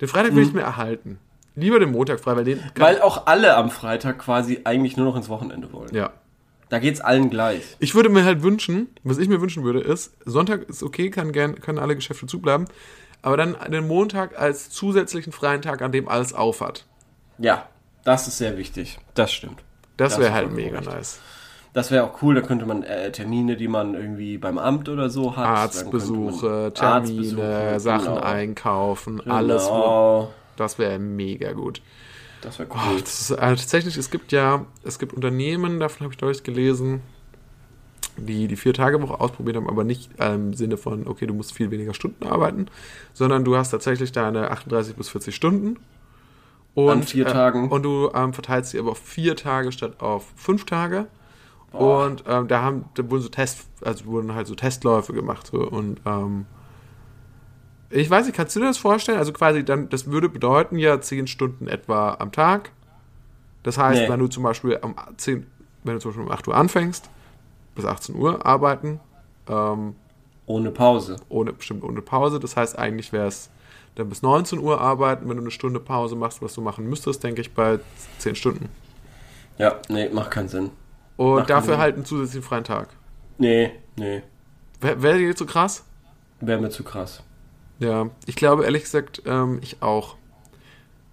[0.00, 1.18] Den Freitag will ich mir erhalten.
[1.54, 2.58] Lieber den Montag frei, weil den.
[2.58, 2.62] Mhm.
[2.76, 5.94] Weil auch alle am Freitag quasi eigentlich nur noch ins Wochenende wollen.
[5.94, 6.10] ja.
[6.68, 7.62] Da geht's allen gleich.
[7.78, 11.32] Ich würde mir halt wünschen, was ich mir wünschen würde, ist, Sonntag ist okay, kann
[11.32, 12.66] gern, können alle Geschäfte zubleiben,
[13.22, 16.86] aber dann den Montag als zusätzlichen freien Tag, an dem alles auf hat.
[17.38, 17.68] Ja,
[18.04, 18.98] das ist sehr wichtig.
[19.14, 19.62] Das stimmt.
[19.96, 20.94] Das Das wäre halt mega richtig.
[20.94, 21.20] nice.
[21.72, 25.10] Das wäre auch cool, da könnte man äh, Termine, die man irgendwie beim Amt oder
[25.10, 25.44] so hat.
[25.46, 26.94] Arztbesuche, Termine,
[27.42, 28.20] Arztbesuche, Sachen genau.
[28.20, 29.64] einkaufen, alles.
[29.64, 30.34] Wo, Genau.
[30.56, 31.82] das wäre mega gut.
[32.44, 33.00] Das wäre Oh, cool.
[33.00, 37.00] das ist, äh, tatsächlich, es gibt ja, es gibt Unternehmen, davon habe ich neulich gelesen,
[38.16, 41.94] die die Vier-Tage-Woche ausprobiert haben, aber nicht im Sinne von, okay, du musst viel weniger
[41.94, 42.66] Stunden arbeiten,
[43.12, 45.78] sondern du hast tatsächlich deine 38 bis 40 Stunden.
[46.74, 47.68] Und, An vier Tagen.
[47.70, 51.06] und du ähm, verteilst sie aber auf vier Tage statt auf fünf Tage.
[51.70, 52.06] Boah.
[52.06, 55.48] Und ähm, da haben, da wurden so Test, also wurden halt so Testläufe gemacht.
[55.52, 56.46] So, und ähm,
[58.00, 59.18] ich weiß nicht, kannst du dir das vorstellen?
[59.18, 62.70] Also quasi dann, das würde bedeuten ja zehn Stunden etwa am Tag.
[63.62, 64.08] Das heißt, Nee.
[64.08, 65.46] wenn du zum Beispiel um 10,
[65.84, 67.08] wenn du zum Beispiel um 8 Uhr anfängst,
[67.74, 69.00] bis 18 Uhr arbeiten,
[69.48, 69.94] ähm,
[70.46, 71.16] Ohne Pause.
[71.28, 72.38] ohne, bestimmt ohne Pause.
[72.40, 73.50] Das heißt, eigentlich wäre es
[73.94, 77.22] dann bis 19 Uhr arbeiten, wenn du eine Stunde Pause machst, was du machen müsstest,
[77.24, 77.78] denke ich, bei
[78.18, 78.68] 10 Stunden.
[79.56, 80.70] Ja, nee, macht keinen Sinn.
[81.16, 81.78] Und Macht dafür Sinn.
[81.80, 82.88] halt einen zusätzlichen freien Tag.
[83.38, 84.22] Nee, nee.
[84.80, 85.84] Wäre wär dir so krass?
[86.40, 87.22] Wäre mir zu krass.
[87.78, 90.16] Ja, ich glaube ehrlich gesagt, ähm, ich auch.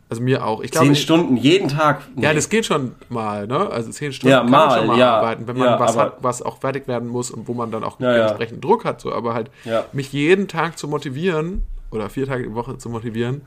[0.10, 0.62] Also mir auch.
[0.62, 2.02] Ich glaube, Zehn ich- Stunden jeden Tag.
[2.16, 2.24] Nee.
[2.24, 3.70] Ja, das geht schon mal, ne?
[3.70, 5.16] Also zehn Stunden Ja, kann man mal, schon mal ja.
[5.18, 7.84] arbeiten, wenn man Ja, was hat, was auch fertig werden muss und wo man dann
[7.86, 9.00] auch entsprechend Druck hat.
[9.00, 9.50] So, aber halt
[9.94, 13.42] mich jeden Tag zu motivieren oder vier Tage die Woche zu motivieren,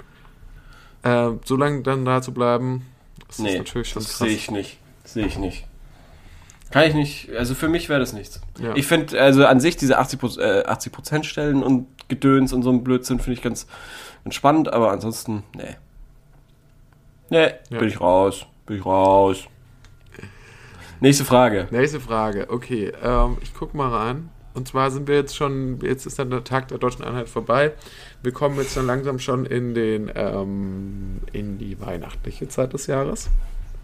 [1.03, 2.87] äh, so lange dann da zu bleiben,
[3.29, 4.27] das nee, ist natürlich schon das krass.
[4.27, 4.79] sehe ich nicht.
[5.05, 5.67] Sehe ich nicht.
[6.71, 8.41] Kann ich nicht, also für mich wäre das nichts.
[8.61, 8.75] Ja.
[8.75, 12.71] Ich finde, also an sich diese 80%, Proz- äh, 80 Stellen und Gedöns und so
[12.71, 13.67] ein Blödsinn finde ich ganz,
[14.25, 15.77] ganz spannend, aber ansonsten, nee.
[17.31, 17.79] Nee, Ja.
[17.79, 19.45] bin ich raus, bin ich raus.
[21.01, 21.69] Nächste Frage.
[21.71, 22.47] Nächste Frage.
[22.51, 24.31] Okay, ähm, ich guck mal rein.
[24.55, 27.73] Und zwar sind wir jetzt schon, jetzt ist dann der Tag der deutschen Einheit vorbei.
[28.23, 33.29] Wir kommen jetzt dann langsam schon in den, ähm, in die weihnachtliche Zeit des Jahres.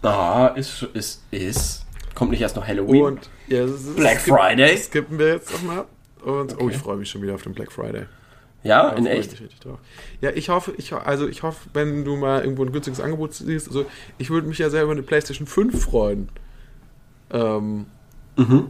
[0.01, 1.85] Ah, ist, ist, ist.
[2.15, 3.03] Kommt nicht erst noch Halloween?
[3.03, 4.77] Und ja, es ist- Black skip- Friday?
[4.77, 5.85] Skippen wir jetzt nochmal.
[6.23, 6.71] Und oh, Okay.
[6.71, 8.05] ich freue mich schon wieder auf den Black Friday.
[8.63, 9.65] ja, Da in ich echt?
[9.65, 9.79] drauf.
[10.21, 13.67] Ja, ich hoffe, ich, also ich hoffe, wenn du mal irgendwo ein günstiges Angebot siehst,
[13.67, 13.85] also
[14.19, 16.29] ich würde mich ja sehr über eine PlayStation 5 freuen.
[17.31, 17.85] Ähm,
[18.37, 18.69] Mhm.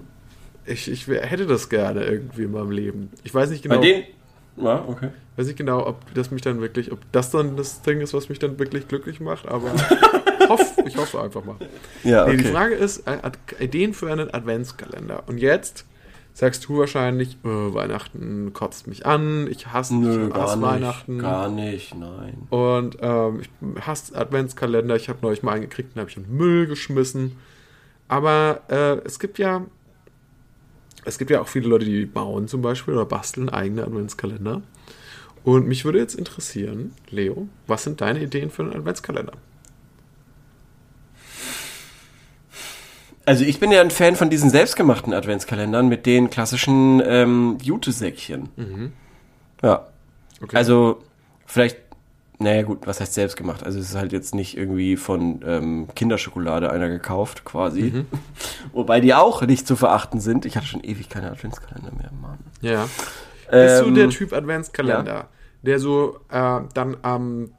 [0.66, 3.10] ich, ich hätte das gerne irgendwie in meinem Leben.
[3.24, 4.04] Ich weiß nicht Bei genau, denen.
[4.58, 5.10] Ja, okay.
[5.38, 8.30] weiß nicht genau, ob das mich dann wirklich, ob das dann das Ding ist, was
[8.30, 9.72] mich dann wirklich glücklich macht, aber
[10.50, 11.56] hoff, ich hoffe einfach mal.
[12.04, 12.52] Ja, Nee, die okay.
[12.54, 13.20] Frage ist, äh,
[13.60, 15.24] Ideen für einen Adventskalender.
[15.28, 15.86] Und jetzt
[16.34, 20.68] sagst du wahrscheinlich, äh, Weihnachten kotzt mich an, ich hasse, Nö, ich gar hasse nicht.
[20.70, 21.20] Weihnachten.
[21.20, 22.48] Gar nicht, nein.
[22.50, 24.96] Und ähm, ich hasse Adventskalender.
[24.96, 27.38] Ich habe neulich mal einen gekriegt, den habe ich in den Müll geschmissen.
[28.08, 29.66] Aber äh, es gibt ja
[31.06, 34.62] es gibt ja auch viele Leute, die bauen zum Beispiel oder basteln eigene Adventskalender.
[35.44, 39.34] Und mich würde jetzt interessieren, Leo, was sind deine Ideen für einen Adventskalender?
[43.26, 48.50] Also ich bin ja ein Fan von diesen selbstgemachten Adventskalendern mit den klassischen ähm, Jute-Säckchen.
[49.64, 49.88] Ja.
[50.42, 50.56] Okay.
[50.58, 51.04] Also
[51.46, 51.78] vielleicht,
[52.42, 53.64] naja gut, was heißt selbstgemacht?
[53.64, 58.06] Also es ist halt jetzt nicht irgendwie von ähm, Kinderschokolade einer gekauft quasi.
[58.74, 60.46] Wobei die auch nicht zu verachten sind.
[60.46, 62.40] Ich hatte schon ewig keine Adventskalender mehr, Mann.
[62.62, 62.88] Ja.
[63.50, 65.28] Bist du Ähm, der Typ Adventskalender,
[65.62, 67.52] der so äh, dann am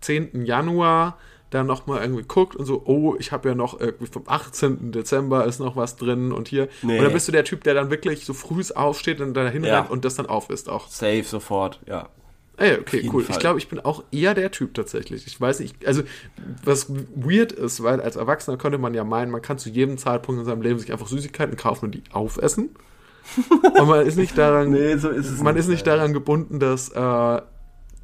[0.00, 0.44] 10.
[0.44, 1.16] Januar
[1.50, 4.90] dann nochmal irgendwie guckt und so, oh, ich habe ja noch irgendwie vom 18.
[4.92, 6.68] Dezember ist noch was drin und hier.
[6.82, 6.98] Nee.
[6.98, 9.80] Oder bist du der Typ, der dann wirklich so früh aufsteht und da hinrennt Ja.
[9.90, 10.88] und das dann aufisst auch?
[10.88, 12.08] Safe sofort, ja.
[12.58, 13.22] Ey, okay, cool.
[13.24, 13.34] Fall.
[13.34, 15.26] Ich glaube, ich bin auch eher der Typ tatsächlich.
[15.26, 16.02] Ich weiß nicht, also
[16.64, 20.40] was weird ist, weil als Erwachsener könnte man ja meinen, man kann zu jedem Zeitpunkt
[20.40, 22.70] in seinem Leben sich einfach Süßigkeiten kaufen und die aufessen.
[23.80, 26.90] und man ist nicht daran, Nee, so ist man nicht, ist nicht daran gebunden, dass
[26.90, 27.42] äh,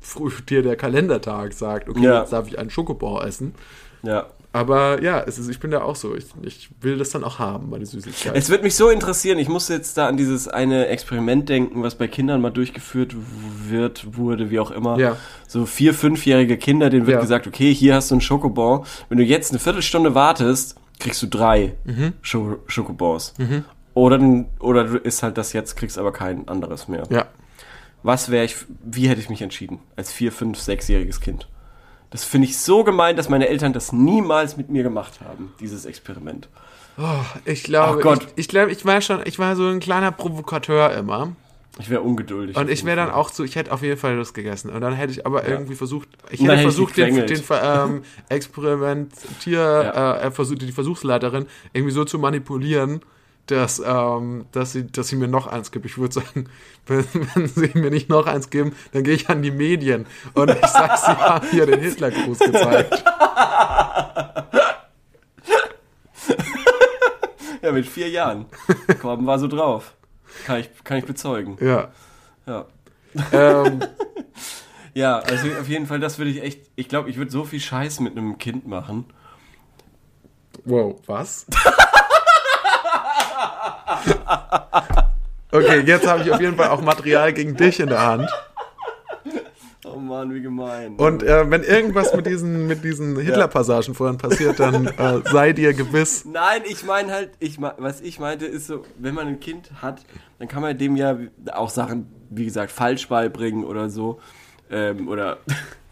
[0.00, 2.20] früh dir der Kalendertag sagt, okay, Ja.
[2.20, 3.54] jetzt darf ich einen Schokobau essen.
[4.02, 4.26] Ja.
[4.50, 6.16] Aber ja, es ist, ich bin da auch so.
[6.16, 8.36] Ich, ich will das dann auch haben, meine Süßigkeiten.
[8.36, 11.96] Es wird mich so interessieren, ich muss jetzt da an dieses eine Experiment denken, was
[11.96, 13.14] bei Kindern mal durchgeführt
[13.68, 14.98] wird, wurde, wie auch immer.
[14.98, 15.16] Ja.
[15.46, 17.20] So vier, fünfjährige Kinder, denen wird Ja.
[17.20, 18.84] gesagt, okay, hier hast du einen Schokobon.
[19.10, 22.14] Wenn du jetzt eine Viertelstunde wartest, kriegst du drei Mhm.
[22.22, 23.34] Scho Schokobons.
[23.94, 27.04] Oder, oder du isst halt das jetzt, kriegst aber kein anderes mehr.
[27.10, 27.26] ja.
[28.04, 29.80] Was wäre ich, wie hätte ich mich entschieden?
[29.96, 31.48] Als vier, fünf, sechsjähriges Kind.
[32.10, 35.84] Das finde ich so gemein, dass meine Eltern das niemals mit mir gemacht haben, dieses
[35.84, 36.48] Experiment.
[37.44, 38.22] Ich glaube, Gott.
[38.22, 41.32] ich, ich glaube, ich war schon, ich war so ein kleiner Provokateur immer.
[41.78, 42.56] Ich wäre ungeduldig.
[42.56, 44.70] Und ich wäre dann auch so, ich hätte auf jeden Fall das gegessen.
[44.70, 48.02] Und dann hätte ich aber irgendwie versucht, ich hätte hätte ich versucht, den, den ähm,
[48.28, 50.14] Experimentier, Ja.
[50.16, 53.00] äh, er versucht, die Versuchsleiterin irgendwie so zu manipulieren,
[53.48, 55.86] dass, ähm, dass, sie, dass sie mir noch eins gibt.
[55.86, 56.48] Ich würde sagen,
[56.86, 60.50] wenn, wenn sie mir nicht noch eins geben, dann gehe ich an die Medien und
[60.50, 63.04] ich sag, sie haben hier den Hitlergruß gezeigt.
[67.60, 68.46] Ja, mit vier Jahren.
[69.00, 69.94] Korben war so drauf.
[70.46, 71.58] Kann ich, kann ich bezeugen.
[71.60, 71.88] Ja.
[72.46, 72.66] Ja.
[73.32, 73.80] Ähm,
[74.98, 76.70] Ja, also auf jeden Fall, das würde ich echt.
[76.74, 79.04] Ich glaube, ich würde so viel Scheiß mit einem Kind machen.
[80.64, 81.46] wow, was?
[85.50, 88.28] Okay, jetzt habe ich auf jeden Fall auch Material gegen dich in der Hand.
[89.84, 90.96] Oh Mann, wie gemein.
[90.96, 95.72] Und äh, wenn irgendwas mit diesen, mit diesen Hitler-Passagen vorhin passiert, dann äh, sei dir
[95.72, 96.26] gewiss.
[96.26, 99.70] Nein, ich meine halt, ich mein, was ich meinte ist so, wenn man ein Kind
[99.80, 100.04] hat,
[100.38, 101.16] dann kann man dem ja
[101.52, 104.20] auch Sachen, wie gesagt, falsch beibringen oder so.
[104.70, 105.38] Ähm, oder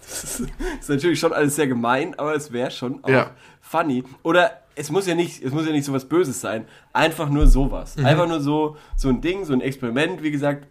[0.09, 3.31] das ist, natürlich schon alles sehr gemein, aber es wäre schon auch Ja.
[3.61, 4.05] funny.
[4.23, 6.67] Oder es muss ja nicht, es muss ja nicht so was Böses sein.
[6.93, 7.97] Einfach nur sowas.
[7.99, 10.67] Einfach nur so, so ein Ding, so ein Experiment, wie gesagt.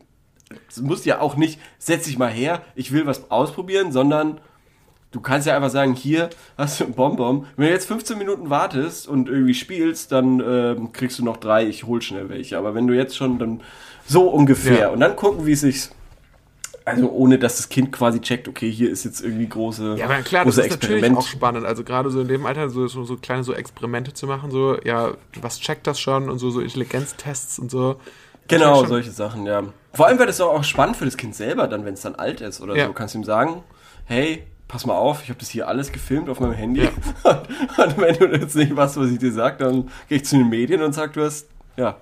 [0.69, 4.39] Es muss ja auch nicht, setz dich mal her, ich will was ausprobieren, sondern
[5.11, 7.45] Du kannst ja einfach sagen, hier hast du einen Bonbon.
[7.55, 11.65] Wenn du jetzt 15 Minuten wartest und irgendwie spielst, dann ähm, kriegst du noch drei,
[11.65, 12.57] ich hol schnell welche.
[12.57, 13.61] Aber wenn du jetzt schon dann
[14.05, 14.89] so ungefähr Ja.
[14.89, 15.87] und dann gucken, wie es sich,
[16.85, 20.21] also ohne dass das Kind quasi checkt, okay, hier ist jetzt irgendwie große, Ja, aber
[20.21, 21.65] klar, das ist natürlich auch spannend.
[21.65, 24.77] Also gerade so in dem Alter so, so, so kleine so Experimente zu machen, so,
[24.83, 27.95] ja, was checkt das schon und so, so Intelligenztests und so.
[28.47, 29.63] Genau, schon- solche Sachen, ja.
[29.93, 32.41] Vor allem wäre das auch spannend für das Kind selber, dann, wenn es dann alt
[32.41, 32.87] ist oder Ja.
[32.87, 32.93] so.
[32.93, 33.63] Kannst du ihm sagen,
[34.05, 36.81] hey, pass mal auf, ich habe das hier alles gefilmt auf meinem Handy.
[36.83, 36.89] Ja.
[37.77, 40.37] Und, und wenn du jetzt nicht machst, was ich dir sag, dann gehe ich zu
[40.37, 41.97] den Medien und sag, du hast, ja.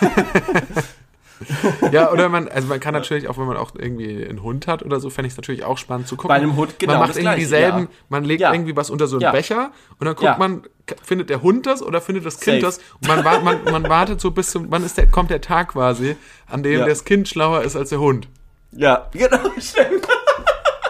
[1.92, 4.82] Ja, oder man, also man kann natürlich auch, wenn man auch irgendwie einen Hund hat
[4.82, 6.28] oder so, fände ich es natürlich auch spannend zu gucken.
[6.28, 7.86] Bei einem Hund genau Man macht irgendwie dieselben, ja.
[8.08, 8.52] man legt Ja.
[8.52, 9.32] irgendwie was unter so einen Ja.
[9.32, 10.62] Becher und dann guckt man,
[11.02, 12.76] findet der Hund das oder findet das Kind Safe.
[12.76, 12.80] das?
[13.00, 16.16] Und man, man, man wartet so bis zum, wann ist der, kommt der Tag quasi,
[16.46, 18.28] an dem das Kind schlauer ist als der Hund.
[18.72, 20.06] Ja, genau, stimmt.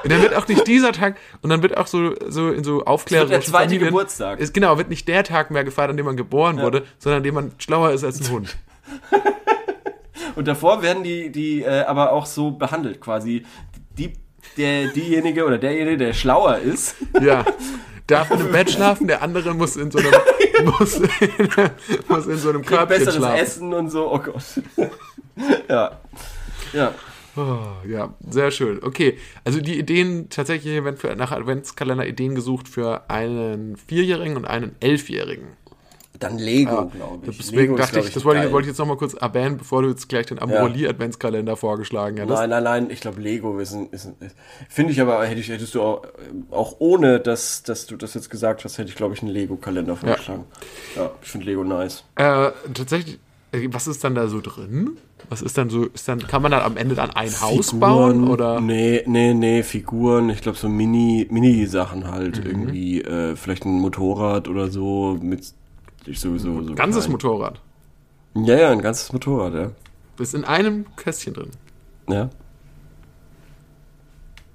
[0.04, 2.84] Und dann wird auch nicht dieser Tag, und dann wird auch so, so in so
[2.84, 4.38] aufklärerischen der zweite Familien- Geburtstag.
[4.38, 7.24] Ist, genau, wird nicht der Tag mehr gefeiert, an dem man geboren wurde, sondern an
[7.24, 8.56] dem man schlauer ist als ein Hund.
[10.36, 13.44] Und davor werden die, die äh, aber auch so behandelt, quasi.
[13.96, 14.12] Die,
[14.56, 17.44] der, diejenige oder derjenige, der schlauer ist, Ja.
[18.08, 20.10] Darf in einem Bett schlafen, der andere muss in so einem,
[20.78, 21.10] muss, in,
[22.08, 23.38] muss in so einem Körbchen besseres schlafen.
[23.38, 24.10] Essen und so.
[24.10, 24.42] Oh Gott.
[25.68, 26.00] ja.
[26.72, 26.94] Ja.
[27.36, 28.82] Oh, ja, sehr schön.
[28.82, 34.46] Okay, also die Ideen, tatsächlich werden für, nach Adventskalender Ideen gesucht für einen Vierjährigen und
[34.46, 35.48] einen Elfjährigen.
[36.18, 37.36] Dann Lego, glaube ich.
[37.38, 39.88] Deswegen Lego dachte ich, das wollte ich, wollte ich jetzt nochmal kurz erwähnen, bevor du
[39.90, 42.38] jetzt gleich den Amoroli-Adventskalender vorgeschlagen hättest.
[42.38, 44.34] Nein, nein, nein, ich glaube Lego ist ein, ist ein ist,
[44.68, 46.02] finde ich aber, hätte ich, hättest du auch,
[46.50, 49.96] auch ohne, dass, dass du das jetzt gesagt hast, hätte ich glaube ich einen Lego-Kalender
[49.96, 50.44] vorgeschlagen.
[50.96, 52.04] Ja, ich finde Lego nice.
[52.16, 53.18] Äh, tatsächlich,
[53.52, 54.96] äh, was ist dann da so drin?
[55.30, 58.28] Was ist dann so, ist dann, kann man dann am Ende dann ein Haus bauen
[58.28, 58.60] oder?
[58.60, 62.50] Nee, nee, nee, Figuren, ich glaube so Mini, Mini-Sachen halt, Mhm.
[62.50, 65.52] irgendwie, äh, vielleicht ein Motorrad oder so, mit,
[66.06, 66.74] ich sowieso so.
[66.74, 67.12] Ganzes klein.
[67.12, 67.60] Motorrad.
[68.34, 69.70] Ja, ja, ein ganzes Motorrad, ja.
[70.18, 71.50] Ist in einem Kästchen drin.
[72.08, 72.30] Ja.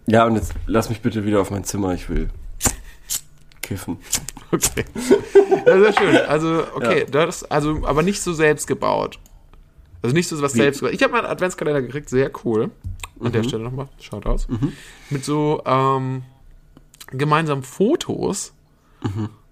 [0.06, 2.30] Ja, und jetzt lass mich bitte wieder auf mein Zimmer, ich will
[3.62, 3.98] kiffen.
[4.52, 4.84] Okay.
[5.66, 6.16] Ja, sehr schön.
[6.28, 9.18] Also, okay, das, also, aber nicht so selbst gebaut.
[10.04, 10.60] Also nicht so was Wie?
[10.60, 10.94] selbst gebaut.
[10.94, 12.70] Ich habe mal einen Adventskalender gekriegt, sehr cool.
[13.20, 13.32] An Mhm.
[13.32, 14.48] der Stelle nochmal, schaut aus.
[15.10, 16.24] Mit so ähm,
[17.12, 18.54] gemeinsamen Fotos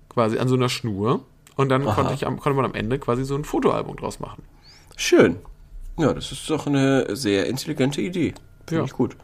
[0.10, 1.24] quasi an so einer Schnur.
[1.56, 4.44] Und dann konnte, ich am, konnte man am Ende quasi so ein Fotoalbum draus machen.
[4.96, 5.38] Schön.
[5.98, 8.34] Ja, das ist doch eine sehr intelligente Idee.
[8.68, 8.86] Finde Ja.
[8.86, 9.16] ich gut.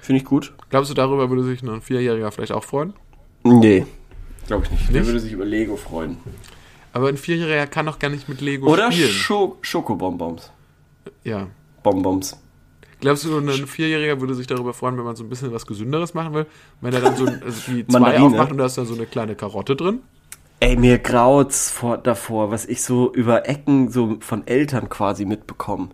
[0.00, 0.52] Finde ich gut.
[0.70, 2.92] Glaubst du, darüber würde sich ein Vierjähriger vielleicht auch freuen?
[3.44, 3.86] Nee.
[4.46, 4.88] Glaube ich nicht.
[4.88, 5.06] Der Nicht?
[5.06, 6.18] würde sich über Lego freuen.
[6.92, 9.08] Aber ein Vierjähriger kann doch gar nicht mit Lego Oder spielen.
[9.10, 10.52] Scho Schokobonbons.
[11.24, 11.48] ja.
[11.82, 12.38] Bonbons.
[13.00, 16.14] Glaubst du, ein Vierjähriger würde sich darüber freuen, wenn man so ein bisschen was Gesünderes
[16.14, 16.46] machen will?
[16.80, 19.06] Wenn er dann so ein- also die zwei aufmacht und da ist dann so eine
[19.06, 20.00] kleine Karotte drin?
[20.62, 25.88] Ey, mir graut's vor, davor, was ich so über Ecken so von Eltern quasi mitbekomme.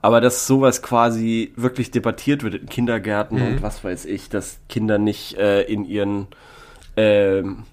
[0.00, 3.46] Aber dass sowas quasi wirklich debattiert wird in Kindergärten Mhm.
[3.46, 6.28] und was weiß ich, dass Kinder nicht äh, in ihren
[6.96, 7.64] ähm,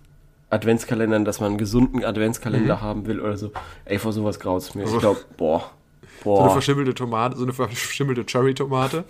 [0.50, 3.52] Adventskalendern, dass man einen gesunden Adventskalender haben will oder so.
[3.86, 4.84] Ey, vor sowas graut's mir.
[4.84, 5.72] Ich glaube, boah.
[6.26, 6.52] So eine Boah.
[6.54, 9.04] verschimmelte Tomate, so eine verschimmelte Cherry-Tomate.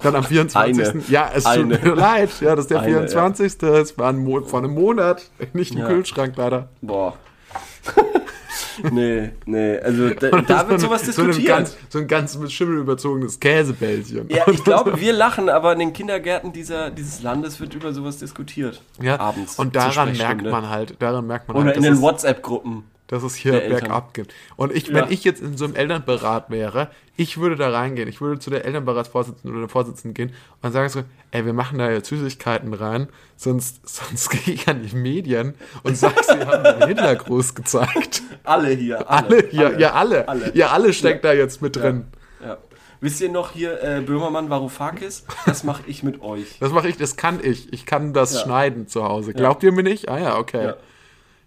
[0.00, 0.86] Dann am 24.
[0.88, 1.02] Eine.
[1.08, 1.74] Ja, es Eine.
[1.80, 2.30] tut mir leid.
[2.40, 3.08] Ja, das ist der Eine, ja.
[3.08, 3.62] 24.
[3.62, 5.30] Es war ein Mo vor einem Monat.
[5.54, 5.86] Nicht im Ja.
[5.86, 6.68] Kühlschrank leider.
[6.82, 7.14] Boah.
[8.92, 11.56] nee, nee, also da, da wird sowas eine- so, ein diskutiert.
[11.56, 14.28] ganz, so ein ganz mit Schimmel überzogenes Käsebällchen.
[14.28, 18.18] Ja, ich glaube, wir lachen, aber in den Kindergärten dieser, dieses Landes wird über sowas
[18.18, 18.82] diskutiert.
[19.00, 19.58] Ja, Abends.
[19.58, 22.84] Und daran merkt man halt, daran merkt man Oder halt, in den WhatsApp-Gruppen.
[23.08, 23.80] Dass es hier der Eltern.
[23.80, 24.32] bergab geht.
[24.56, 24.94] Und ich, Ja.
[24.94, 28.08] wenn ich jetzt in so einem Elternberat wäre, ich würde da reingehen.
[28.08, 31.78] Ich würde zu der Elternberatsvorsitzenden oder der Vorsitzenden gehen und sagen so, ey, wir machen
[31.78, 36.62] da jetzt Süßigkeiten rein, sonst, sonst gehe ich an die Medien und sage, sie haben
[36.80, 38.22] den Hitlergruß gezeigt.
[38.44, 39.10] Alle hier.
[39.10, 40.28] Alle, ja, ja, alle.
[40.28, 40.54] alle.
[40.56, 42.04] Ja, alle steckt da jetzt mit drin.
[42.42, 42.56] Ja.
[43.00, 45.24] Wisst ihr noch hier äh, Böhmermann Varoufakis?
[45.46, 46.56] Das mache ich mit euch.
[46.60, 47.72] Das mache ich, das kann ich.
[47.72, 48.40] Ich kann das Ja.
[48.40, 49.34] schneiden zu Hause.
[49.34, 50.08] Glaubt ihr mir nicht?
[50.08, 50.64] Ah ja, okay.
[50.64, 50.76] Ja.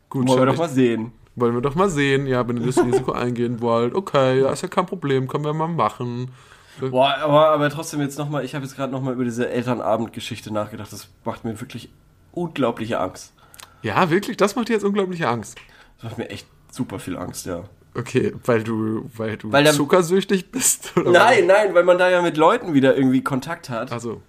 [0.09, 1.11] Gut, Wollen wir doch mal sehen.
[1.35, 3.95] Wollen wir doch mal sehen, ja, wenn ihr das Risiko eingehen wollt.
[3.95, 6.31] Okay, ja, ist ja kein Problem, können wir mal machen.
[6.79, 10.91] Boah, aber, aber trotzdem jetzt nochmal, ich habe jetzt gerade nochmal über diese Elternabendgeschichte nachgedacht.
[10.91, 11.89] Das macht mir wirklich
[12.31, 13.33] unglaubliche Angst.
[13.81, 15.57] Ja, wirklich, das macht dir jetzt unglaubliche Angst.
[15.97, 17.63] Das macht mir echt super viel Angst, ja.
[17.93, 20.95] Okay, weil du, weil du Weil zuckersüchtig bist?
[20.95, 24.21] Oder Nein, nein, weil man da ja mit Leuten wieder irgendwie Kontakt hat, Also,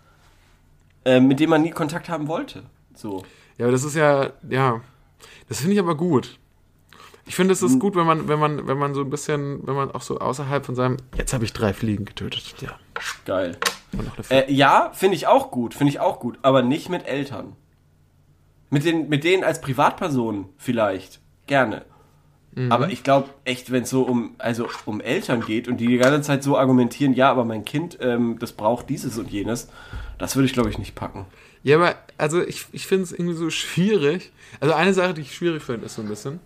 [1.04, 2.64] äh, mit denen man nie Kontakt haben wollte.
[2.94, 3.24] So.
[3.58, 4.80] ja, aber das ist ja, ja,
[5.48, 6.38] das finde ich aber gut.
[7.26, 9.74] Ich finde, es ist gut, wenn man, wenn man, wenn man so ein bisschen, wenn
[9.74, 12.70] man auch so außerhalb von seinem, jetzt habe ich drei Fliegen getötet, ja.
[13.24, 13.56] Geil.
[14.28, 17.54] Äh, ja, finde ich auch gut, finde ich auch gut, aber nicht mit Eltern.
[18.70, 21.84] Mit, den, mit denen als Privatpersonen vielleicht, gerne.
[22.68, 25.96] Aber ich glaube echt, wenn es so um, also um Eltern geht und die die
[25.96, 29.68] ganze Zeit so argumentieren, ja, aber mein Kind, ähm, das braucht dieses und jenes,
[30.18, 31.24] das würde ich glaube ich nicht packen.
[31.62, 34.32] Ja, aber also ich, ich finde es irgendwie so schwierig.
[34.60, 36.40] Also eine Sache, die ich schwierig finde, ist so ein bisschen,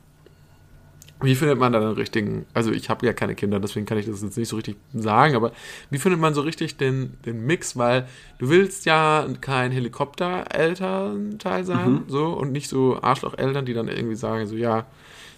[1.23, 4.07] wie findet man da den richtigen, also ich habe ja keine Kinder, deswegen kann ich
[4.07, 5.53] das jetzt nicht so richtig sagen, aber
[5.91, 8.07] wie findet man so richtig den, den Mix, weil
[8.39, 14.47] du willst ja kein Helikopter-Elternteil sein, so, und nicht so Arschloch-Eltern, die dann irgendwie sagen,
[14.47, 14.85] so, ja,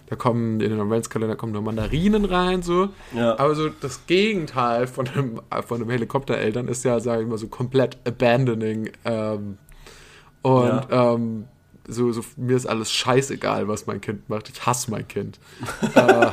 [0.09, 2.89] da kommen in den Adventskalender kommen nur Mandarinen rein, so.
[3.15, 3.37] Ja.
[3.37, 7.47] Aber so das Gegenteil von einem, von einem Helikoptereltern ist ja, sage ich mal, so
[7.47, 8.89] komplett abandoning.
[9.05, 9.59] Ähm,
[10.41, 11.45] und ähm,
[11.89, 14.49] so, so, mir ist alles scheißegal, was mein Kind macht.
[14.49, 15.39] Ich hasse mein Kind.
[15.95, 16.27] äh,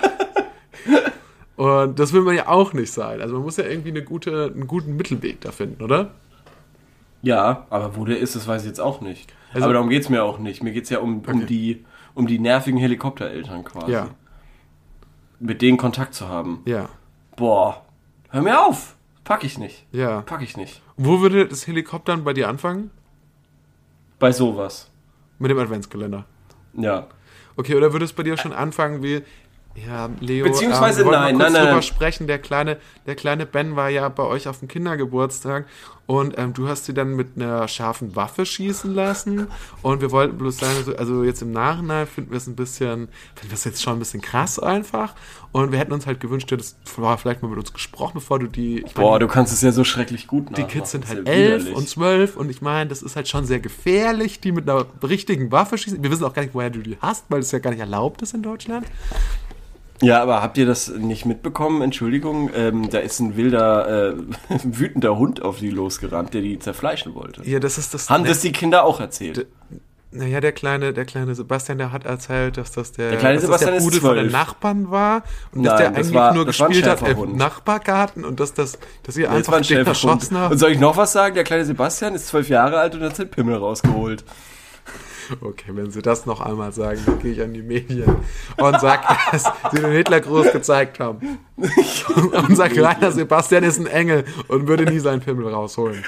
[1.57, 3.20] und das will man ja auch nicht sein.
[3.20, 6.11] Also man muss ja irgendwie eine gute, einen guten Mittelweg da finden, oder?
[7.22, 9.32] Ja, aber wo der ist, das weiß ich jetzt auch nicht.
[9.52, 10.62] Also- aber darum geht's mir auch nicht.
[10.62, 11.46] Mir geht's ja um, um, Okay.
[11.46, 11.84] die,
[12.14, 13.92] um die nervigen Helikoptereltern quasi.
[13.92, 14.09] Ja.
[15.40, 16.61] Mit denen Kontakt zu haben.
[16.66, 16.88] Ja.
[17.36, 17.82] Boah,
[18.30, 18.96] hör mir auf.
[19.24, 19.86] Pack ich nicht.
[19.92, 20.20] Ja.
[20.22, 20.82] Pack ich nicht.
[20.96, 22.90] Wo würde das Helikoptern bei dir anfangen?
[24.18, 24.90] Bei sowas.
[25.39, 26.24] Mit dem Adventskalender.
[26.74, 27.09] Ja.
[27.57, 29.22] Okay, oder würde es bei dir schon anfangen wie,
[29.85, 31.83] ja, Leo, Beziehungsweise wir wollten nein, mal kurz nein, drüber nein.
[31.83, 35.66] sprechen, der kleine, der kleine Ben war ja bei euch auf dem Kindergeburtstag
[36.07, 39.49] und ähm, du hast sie dann mit einer scharfen Waffe schießen lassen
[39.83, 43.09] und wir wollten bloß sagen, so- also jetzt im Nachhinein finden wir es ein bisschen,
[43.35, 45.14] finden wir es jetzt schon ein bisschen krass einfach
[45.53, 48.47] und wir hätten uns halt gewünscht, du hättest vielleicht mal mit uns gesprochen, bevor du
[48.47, 50.68] die, Boah, meine, du kannst es ja so schrecklich gut die nachmachen.
[50.68, 51.74] Kids sind halt elf widerlich.
[51.77, 55.51] und zwölf und ich meine, das ist halt schon sehr gefährlich, die mit einer richtigen
[55.51, 56.03] Waffe schießen.
[56.03, 58.22] Wir wissen auch gar nicht, woher du die hast, weil es ja gar nicht erlaubt
[58.22, 58.87] ist in Deutschland.
[60.03, 61.80] Ja, aber habt ihr das nicht mitbekommen?
[61.82, 64.14] Entschuldigung, ähm, da ist ein wilder, äh,
[64.64, 67.42] wütender Hund auf die losgerannt, der die zerfleischen wollte.
[67.49, 68.11] Ja, das ist das.
[68.11, 69.47] Haben das die Kinder auch erzählt?
[70.12, 73.42] Naja, der kleine, der kleine Sebastian, der hat erzählt, dass das der, Der kleine dass
[73.51, 74.30] das Sebastian der Pudel von den.
[74.32, 75.22] Nachbarn war
[75.53, 77.36] und dass Nein, der das eigentlich war- nur das war gespielt hat im.
[77.36, 80.59] Nachbargarten und dass das, dass ihr einfach ein den erschossen Und habt.
[80.59, 81.34] soll ich noch was sagen?
[81.34, 84.24] Der kleine Sebastian ist zwölf Jahre alt und hat seinen Pimmel rausgeholt.
[85.41, 88.16] Okay, wenn Sie das noch einmal sagen, dann gehe ich an die Medien
[88.57, 89.03] und sag,
[89.33, 91.39] dass Sie den Hitlergruß gezeigt haben.
[91.57, 96.05] Und sag, kleiner Sebastian ist ein Engel und würde nie seinen Pimmel rausholen.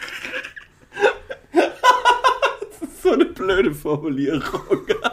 [3.03, 4.43] So eine blöde Formulierung.
[4.71, 5.13] oh Gott.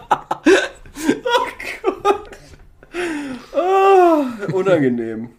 [3.55, 5.29] Ah, unangenehm.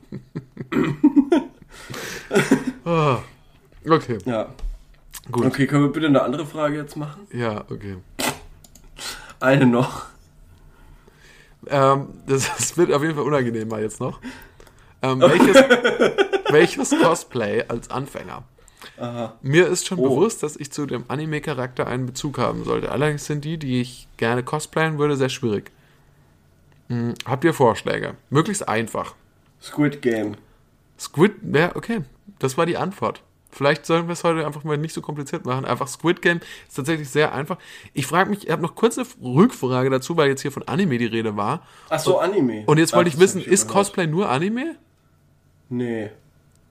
[2.84, 3.16] Oh.
[3.88, 4.48] Okay, Ja.
[5.30, 5.46] gut.
[5.46, 7.28] Okay, können wir bitte eine andere Frage jetzt machen?
[7.32, 7.98] Ja, okay.
[9.40, 10.06] Eine noch.
[11.68, 14.20] Ähm, das, das wird auf jeden Fall unangenehmer jetzt noch.
[15.02, 15.56] Ähm, welches,
[16.50, 18.44] welches Cosplay als Anfänger?
[19.42, 20.02] Mir ist schon Oh.
[20.08, 22.90] bewusst, dass ich zu dem Anime-Charakter einen Bezug haben sollte.
[22.90, 25.70] Allerdings sind die, die ich gerne cosplayen würde, sehr schwierig.
[26.88, 28.14] Hm, habt ihr Vorschläge?
[28.30, 29.14] Möglichst einfach.
[29.60, 30.36] Squid Game.
[30.98, 32.02] Squid, ja, okay.
[32.38, 33.22] Das war die Antwort.
[33.56, 35.64] Vielleicht sollen wir es heute einfach mal nicht so kompliziert machen.
[35.64, 37.56] Einfach Squid Game ist tatsächlich sehr einfach.
[37.94, 40.98] Ich frage mich, ich habe noch kurz eine Rückfrage dazu, weil jetzt hier von Anime
[40.98, 41.62] die Rede war.
[41.88, 42.64] Ach so, Anime.
[42.66, 43.66] Und jetzt wollte ich das wissen, ist.
[43.66, 44.76] Cosplay nur Anime?
[45.70, 46.10] Nee.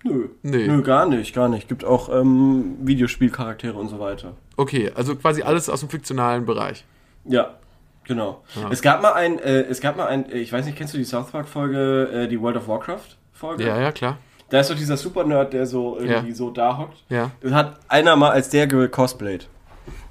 [0.04, 0.30] Nö.
[0.44, 0.68] Nee.
[0.68, 1.68] Nö, gar nicht, gar nicht.
[1.68, 4.34] Gibt auch ähm, Videospielcharaktere und so weiter.
[4.56, 6.86] Okay, also quasi alles aus dem fiktionalen Bereich.
[7.24, 7.56] Ja,
[8.04, 8.44] genau.
[8.70, 11.00] Es gab mal ein, äh, es gab mal ein, äh, ich weiß nicht, kennst du
[11.00, 13.66] die South Park Folge, äh, die World of Warcraft Folge?
[13.66, 14.20] Ja, ja, klar.
[14.50, 16.36] Da ist doch dieser Super Nerd, der so irgendwie Ja.
[16.36, 17.04] so da hockt.
[17.10, 17.32] Ja.
[17.42, 19.48] Das hat einer mal als der gecosplayt.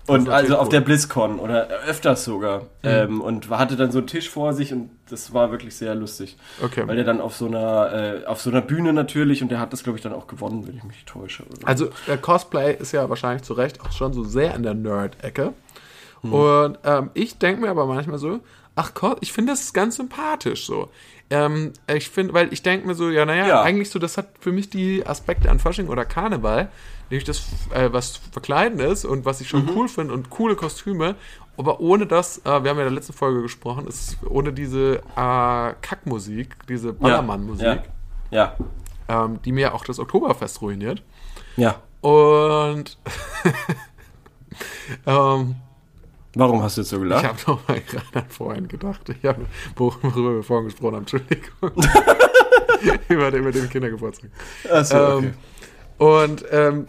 [0.06, 0.70] Und natürlich also auf cool.
[0.72, 2.66] der BlizzCon oder öfters sogar.
[2.82, 6.36] Ähm, und hatte dann so einen Tisch vor sich und das war wirklich sehr lustig.
[6.62, 6.82] Okay.
[6.86, 9.72] Weil der dann auf so einer, äh, auf so einer Bühne natürlich und der hat
[9.72, 11.44] das, glaube ich, dann auch gewonnen, wenn ich mich täusche.
[11.44, 11.66] Oder?
[11.66, 15.54] Also der Cosplay ist ja wahrscheinlich zu Recht auch schon so sehr in der Nerd-Ecke.
[16.24, 16.32] Hm.
[16.32, 18.40] Und ähm, ich denke mir aber manchmal so,
[18.74, 20.88] ach Gott, ich finde das ganz sympathisch so.
[21.30, 23.62] Ähm, ich finde, weil ich denke mir so, ja, naja, Ja.
[23.62, 26.68] eigentlich so, das hat für mich die Aspekte an Fasching oder Karneval,
[27.10, 29.66] nämlich das, äh, was Verkleiden ist und was ich Mhm.
[29.66, 31.14] schon cool finde und coole Kostüme,
[31.56, 34.96] aber ohne das, äh, wir haben ja in der letzten Folge gesprochen, ist ohne diese
[35.16, 37.80] äh, Kackmusik, diese Ballermann-Musik,
[38.30, 38.54] Ja.
[39.08, 41.02] ähm, die mir auch das Oktoberfest ruiniert.
[41.56, 41.76] Ja.
[42.00, 42.98] Und
[45.06, 45.56] ähm,
[46.34, 47.24] Warum hast du jetzt so ich gelacht?
[47.24, 49.08] habe noch mal gerade an vorhin gedacht.
[49.08, 51.48] Ich habe, worüber wir vorhin gesprochen haben, Entschuldigung.
[53.08, 54.30] über, den, über den Kindergeburtstag.
[54.70, 55.26] Achso, okay.
[55.26, 55.34] Ähm,
[55.98, 56.86] und ähm,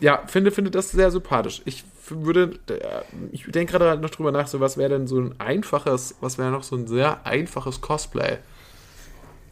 [0.00, 1.62] ja, finde, finde das sehr sympathisch.
[1.64, 5.18] Ich würde, äh, ich denke gerade halt noch drüber nach, so was wäre denn so
[5.18, 8.38] ein einfaches, was wäre noch so ein sehr einfaches Cosplay?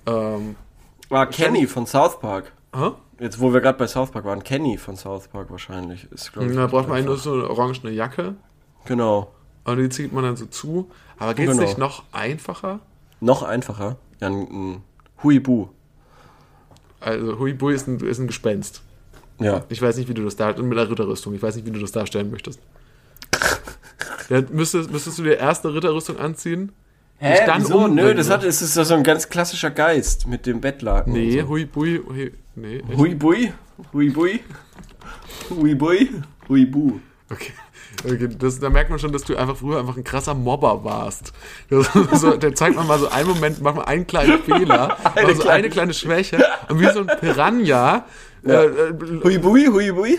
[0.07, 0.57] Ähm,
[1.09, 2.53] War Kenny von South Park.
[2.75, 2.93] hä?
[3.21, 6.11] Jetzt, wo wir gerade bei South Park waren, Kenny von South Park wahrscheinlich.
[6.11, 6.97] Ist, glaub ich, Da braucht man einfach.
[6.97, 8.35] eigentlich nur so eine orangene Jacke
[8.87, 9.33] Genau.
[9.65, 10.91] und die zieht man dann so zu.
[11.19, 11.67] Aber geht es Genau.
[11.67, 12.81] nicht noch einfacher?
[13.21, 13.97] Noch einfacher.
[14.21, 14.83] Ja, ein, ein
[15.23, 15.69] Huibu.
[17.01, 18.83] Also Huibui ist ein, ist ein Gespenst.
[19.39, 19.65] Ja.
[19.69, 20.69] Ich weiß nicht, wie du das darstellst.
[20.69, 21.35] Mit einer Ritterrüstung.
[21.35, 22.61] Ich weiß nicht, wie du das darstellen möchtest.
[24.29, 26.73] Dann müsstest, müsstest du dir erst eine Ritterrüstung anziehen.
[27.19, 27.47] Hä?
[27.47, 27.87] dann Wieso?
[27.87, 31.13] Nö, das hat, es ist so ein ganz klassischer Geist mit dem Bettlaken.
[31.13, 32.03] Nee, und Huibui.
[32.07, 32.99] Hui, nee, so.
[32.99, 33.53] Huibui?
[33.93, 34.41] Huibui?
[35.51, 36.11] Huibui?
[36.49, 36.99] Huibu.
[37.31, 37.53] Okay.
[38.05, 41.33] Okay, das, da merkt man schon, dass du einfach früher einfach ein krasser Mobber warst.
[41.71, 41.89] Das,
[42.21, 45.43] so, der zeigt man mal so einen Moment, macht mal einen kleinen Fehler, eine, so
[45.43, 48.05] kleine- eine kleine Schwäche und wie so ein Piranha.
[48.43, 48.63] Ja.
[48.63, 50.19] Äh, äh, Huibui, huibui.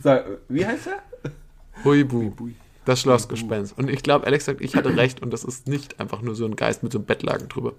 [0.00, 1.02] Sag, wie heißt er?
[1.84, 2.32] Huibu.
[2.84, 3.76] Das Schlossgespenst.
[3.76, 6.46] Und ich glaube, Alex sagt, ich hatte recht und das ist nicht einfach nur so
[6.46, 7.74] ein Geist mit so einem Bettlaken drüber.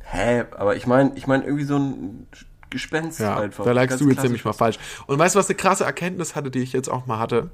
[0.00, 2.26] Hä, aber ich meine, ich meine irgendwie so ein
[2.72, 3.64] Gespenst Ja, einfach.
[3.64, 4.78] da lagst du jetzt nämlich mal falsch.
[5.06, 7.50] Und weißt du, was eine krasse Erkenntnis hatte, die ich jetzt auch mal hatte?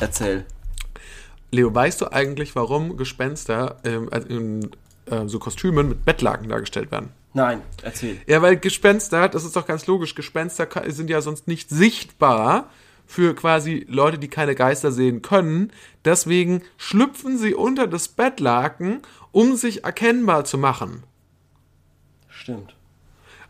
[0.00, 0.44] Erzähl.
[1.52, 4.70] Leo, weißt du eigentlich, warum Gespenster ähm, also in
[5.06, 7.10] äh, so Kostümen mit Bettlaken dargestellt werden?
[7.34, 8.20] Nein, erzähl.
[8.26, 12.68] Ja, weil Gespenster, das ist doch ganz logisch, Gespenster sind ja sonst nicht sichtbar
[13.06, 15.72] für quasi Leute, die keine Geister sehen können.
[16.04, 19.00] Deswegen schlüpfen sie unter das Bettlaken,
[19.30, 21.02] um sich erkennbar zu machen.
[22.28, 22.74] Stimmt.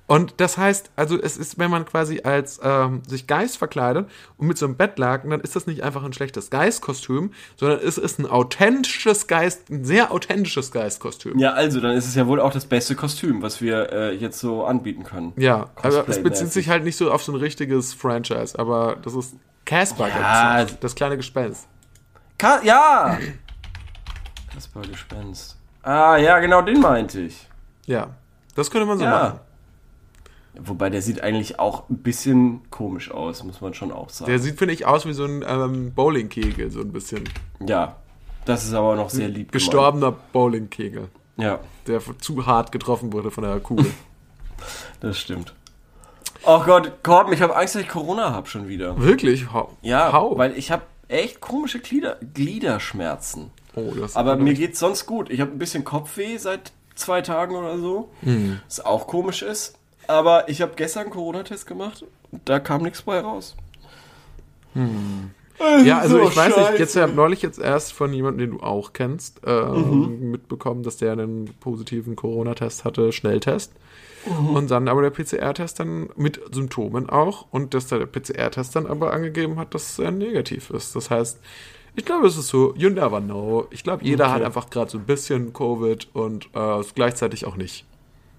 [0.09, 4.47] Und das heißt, also es ist, wenn man quasi als ähm, sich Geist verkleidet und
[4.47, 8.19] mit so einem Bettlaken, dann ist das nicht einfach ein schlechtes Geistkostüm, sondern es ist
[8.19, 11.39] ein authentisches Geist, ein sehr authentisches Geistkostüm.
[11.39, 14.39] Ja, also, dann ist es ja wohl auch das beste Kostüm, was wir äh, jetzt
[14.41, 15.33] so anbieten können.
[15.37, 19.15] Ja, aber es bezieht sich halt nicht so auf so ein richtiges Franchise, aber das
[19.15, 19.35] ist
[19.65, 20.65] Casper, Ja.
[20.81, 21.69] das kleine Gespenst.
[22.39, 23.19] Ka ja!
[24.53, 25.57] Kaspar Gespenst.
[25.83, 27.49] Ah, ja, genau, den meinte ich.
[27.87, 28.09] Ja,
[28.55, 29.11] das könnte man so Ja.
[29.11, 29.41] machen.
[30.59, 34.31] Wobei der sieht eigentlich auch ein bisschen komisch aus, muss man schon auch sagen.
[34.31, 37.25] Der sieht, finde ich, aus wie so ein ähm, Bowlingkegel, so ein bisschen.
[37.67, 37.97] ja,
[38.45, 39.53] das ist aber noch sehr lieb.
[39.53, 43.87] Gestorbener Bowlingkegel, Ja, der zu hart getroffen wurde von der Kugel.
[45.01, 45.55] das stimmt.
[46.45, 48.99] Oh Gott, Korben, ich habe Angst, dass ich Corona habe schon wieder.
[49.01, 49.53] Wirklich?
[49.53, 49.71] Hau.
[49.81, 50.37] Ja, Hau.
[50.37, 53.51] weil ich habe echt komische Glieder, Gliederschmerzen.
[53.77, 55.31] oh, das Aber mir geht's sonst gut.
[55.31, 58.11] Ich habe ein bisschen Kopfweh seit zwei Tagen oder so.
[58.23, 58.61] Hm.
[58.67, 59.79] Was auch komisch ist.
[60.09, 62.05] Aber ich habe gestern einen Corona-Test gemacht.
[62.31, 63.57] und Da kam nichts bei raus.
[65.85, 68.65] Ja, also So ich weiß nicht, jetzt habe neulich jetzt erst von jemandem, den du
[68.65, 70.31] auch kennst, ähm, Mhm.
[70.33, 73.73] mitbekommen, dass der einen positiven Corona-Test hatte, Schnelltest.
[74.27, 74.57] Mhm.
[74.57, 79.13] Und dann aber der PCR-Test dann mit Symptomen auch und dass der PCR-Test dann aber
[79.13, 80.97] angegeben hat, dass er negativ ist.
[80.97, 81.39] Das heißt,
[81.95, 83.67] ich glaube, es ist so, you never know.
[83.71, 84.35] Ich glaube, jeder Okay.
[84.35, 87.85] hat einfach gerade so ein bisschen Covid und äh, gleichzeitig auch nicht.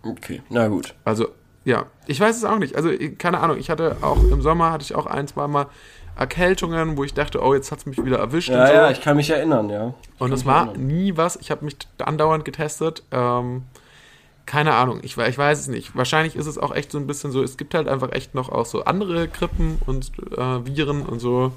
[0.03, 0.95] Okay, na gut.
[1.05, 1.27] Also,
[1.65, 2.75] ja, ich weiß es auch nicht.
[2.75, 5.67] Also, ich- keine Ahnung, ich hatte auch im Sommer hatte ich auch ein, zwei Mal
[6.15, 8.73] Erkältungen, wo ich dachte, oh, jetzt hat es mich wieder erwischt Ja, und so.
[8.73, 9.93] ja, ich kann mich erinnern, ja.
[10.19, 11.37] und es war nie was.
[11.37, 13.03] Ich habe mich andauernd getestet.
[13.11, 13.63] Ähm,
[14.45, 15.95] keine Ahnung, ich, ich weiß es nicht.
[15.95, 18.49] Wahrscheinlich ist es auch echt so ein bisschen so, es gibt halt einfach echt noch
[18.49, 21.51] auch so andere Grippen und äh, Viren und so.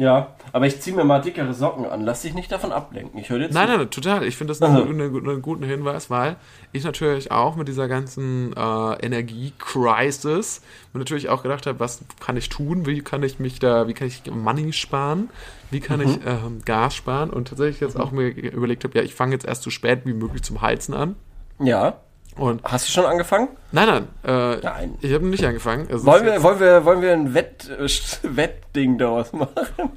[0.00, 2.00] Ja, aber ich ziehe mir mal dickere Socken an.
[2.00, 3.20] Lass dich nicht davon ablenken.
[3.20, 3.54] Ich höre dir zu.
[3.54, 4.24] Nein, nein, total.
[4.24, 4.82] Ich finde das Aha.
[4.82, 6.36] einen, guten Hinweis, weil
[6.72, 10.62] ich natürlich auch mit dieser ganzen äh, Energie-Crisis
[10.94, 12.86] mir natürlich auch gedacht habe, was kann ich tun?
[12.86, 15.28] Wie kann ich mich da, wie kann ich Money sparen?
[15.70, 17.28] Wie kann ich ähm, Gas sparen?
[17.28, 20.14] Und tatsächlich jetzt auch mir überlegt habe, ja, ich fange jetzt erst so spät wie
[20.14, 21.14] möglich zum Heizen an.
[21.58, 22.00] Ja.
[22.40, 23.48] Und Hast du schon angefangen?
[23.70, 24.94] nein, nein, äh, Nein.
[25.02, 25.86] ich habe nicht angefangen.
[25.88, 27.86] Ist Wollen wir, wollen wir, wollen wir ein Wett, äh,
[28.36, 29.50] Wettding daraus machen?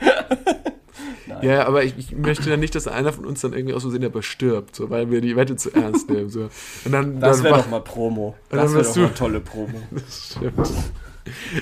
[1.41, 3.81] Ja, ja, aber ich, ich möchte dann nicht, dass einer von uns dann irgendwie aus
[3.81, 6.29] Versehen dabei stirbt, so, weil wir die Wette zu ernst nehmen.
[6.29, 6.49] So.
[6.85, 8.35] Und dann, Das wäre doch mal Promo.
[8.49, 9.79] Das wäre doch mal eine tolle Promo.
[10.09, 10.69] Stimmt.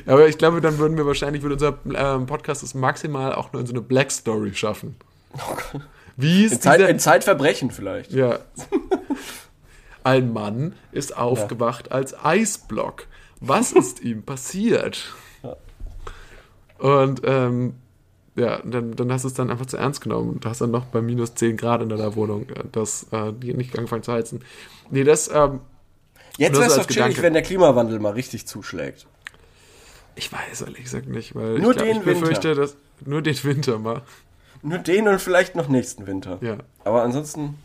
[0.06, 3.62] Aber ich glaube, dann würden wir wahrscheinlich, würde unser ähm, Podcast es maximal auch nur
[3.62, 4.96] in so eine Black Story schaffen.
[6.18, 8.12] Wie ist In, Zeit, in Zeitverbrechen vielleicht.
[8.12, 8.40] ja.
[10.04, 13.06] Ein Mann ist aufgewacht als Eisblock.
[13.40, 15.14] Was ist ihm passiert?
[16.78, 17.76] Und ähm,
[18.36, 20.40] ja, dann, dann hast du es dann einfach zu ernst genommen.
[20.40, 23.54] Du hast dann noch bei minus 10 Grad in deiner Wohnung äh, das, äh, die
[23.54, 24.44] nicht angefangen zu heizen.
[24.90, 25.60] Nee, das, ähm,
[26.38, 29.06] Jetzt wäre es doch chillig, wenn der Klimawandel mal richtig zuschlägt.
[30.16, 32.62] ich weiß ehrlich gesagt nicht, weil Nur ich, glaub, den ich befürchte, Winter.
[32.62, 32.76] dass
[33.06, 34.02] nur den Winter mal.
[34.62, 36.38] Nur den und vielleicht noch nächsten Winter.
[36.42, 36.58] Ja.
[36.84, 37.58] Aber ansonsten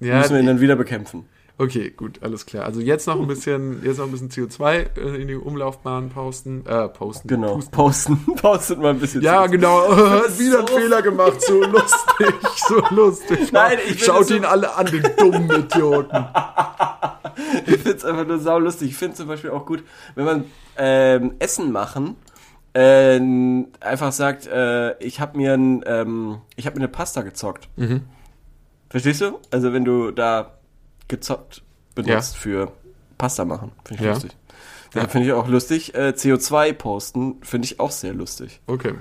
[0.00, 1.26] Ja, müssen wir ihn dann wieder bekämpfen.
[1.58, 2.64] okay, gut, alles klar.
[2.64, 6.64] Also jetzt noch ein bisschen, jetzt noch ein bisschen CO2 äh, in die Umlaufbahn posten,
[6.66, 7.26] äh, posten.
[7.26, 7.54] Genau.
[7.56, 7.72] Pusten.
[7.72, 9.22] Posten, postet mal ein bisschen.
[9.22, 9.50] Ja, zu.
[9.52, 9.88] genau.
[9.88, 11.40] Hat wieder einen so- Fehler gemacht.
[11.42, 12.34] So lustig,
[12.68, 13.50] so lustig.
[13.52, 16.26] Nein, ich Schaut das so- ihn alle an, den dummen Idioten.
[17.66, 18.90] Ich finde es einfach nur saulustig.
[18.90, 19.82] Ich finde zum Beispiel auch gut,
[20.14, 20.44] wenn man
[20.76, 22.16] ähm, Essen machen,
[22.74, 27.68] ähm, einfach sagt, äh, ich habe mir, ein, ähm, ich hab mir eine Pasta gezockt.
[27.76, 28.02] Mhm.
[28.90, 29.38] Verstehst du?
[29.50, 30.54] Also wenn du da
[31.08, 31.62] gezockt
[31.94, 32.40] benutzt Ja.
[32.40, 32.72] für
[33.18, 33.72] Pasta machen.
[33.84, 34.12] Finde ich Ja.
[34.14, 34.30] lustig.
[34.94, 35.94] Ja, finde ich auch lustig.
[35.94, 38.60] Äh, CO2 posten finde ich auch sehr lustig.
[38.66, 38.94] Okay.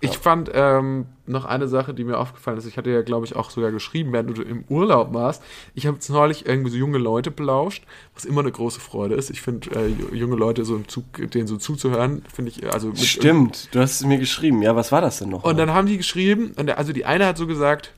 [0.00, 2.66] Ich fand ähm, noch eine Sache, die mir aufgefallen ist.
[2.66, 5.42] Ich hatte ja, glaube ich, auch sogar geschrieben, während du im Urlaub warst.
[5.74, 7.82] Ich habe jetzt neulich irgendwie so junge Leute belauscht,
[8.14, 9.28] was immer eine große Freude ist.
[9.30, 12.98] Ich finde, äh, junge Leute so im Zug, denen so zuzuhören, finde ich, also mit
[13.00, 14.62] Stimmt, du hast es mir geschrieben.
[14.62, 15.42] Ja, was war das denn noch?
[15.42, 17.92] Und dann haben die geschrieben, und also die eine hat so gesagt,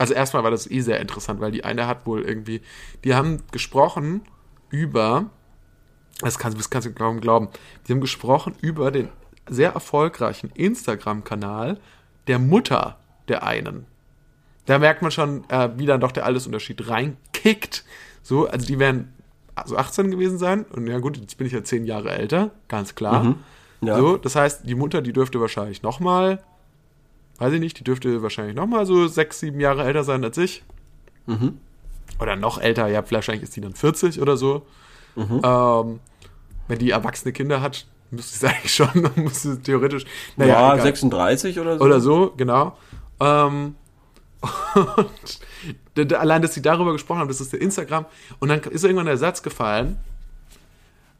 [0.00, 2.62] also erstmal war das eh sehr interessant, weil die eine hat wohl irgendwie,
[3.04, 4.22] die haben gesprochen
[4.70, 5.26] über,
[6.20, 7.48] das kannst, das kannst du kaum glauben,
[7.86, 9.10] die haben gesprochen über den
[9.46, 11.78] sehr erfolgreichen Instagram-Kanal
[12.28, 12.98] der Mutter
[13.28, 13.84] der einen.
[14.64, 17.84] Da merkt man schon, äh, wie dann doch der Altersunterschied reinkickt.
[18.22, 19.12] So, also die werden
[19.54, 22.94] also 18 gewesen sein und ja gut, jetzt bin ich ja 10 Jahre älter, ganz
[22.94, 23.36] klar.
[23.82, 23.98] Ja.
[23.98, 26.42] So, das heißt, die Mutter, die dürfte wahrscheinlich nochmal,
[27.40, 30.62] weiß ich nicht, die dürfte wahrscheinlich nochmal so 6, 7 Jahre älter sein als ich.
[32.20, 34.66] Oder noch älter, ja, wahrscheinlich ist die dann 40 oder so.
[35.42, 36.00] Ähm,
[36.68, 40.04] wenn die erwachsene Kinder hat, müsste es eigentlich schon, dann müsste es theoretisch,
[40.36, 40.82] naja, ja, egal.
[40.82, 41.84] 36 oder so.
[41.84, 42.76] oder so, genau.
[43.20, 43.74] Ähm,
[45.96, 48.06] und allein, dass sie darüber gesprochen haben, das ist der Instagram.
[48.38, 49.98] Und dann ist irgendwann der Satz gefallen,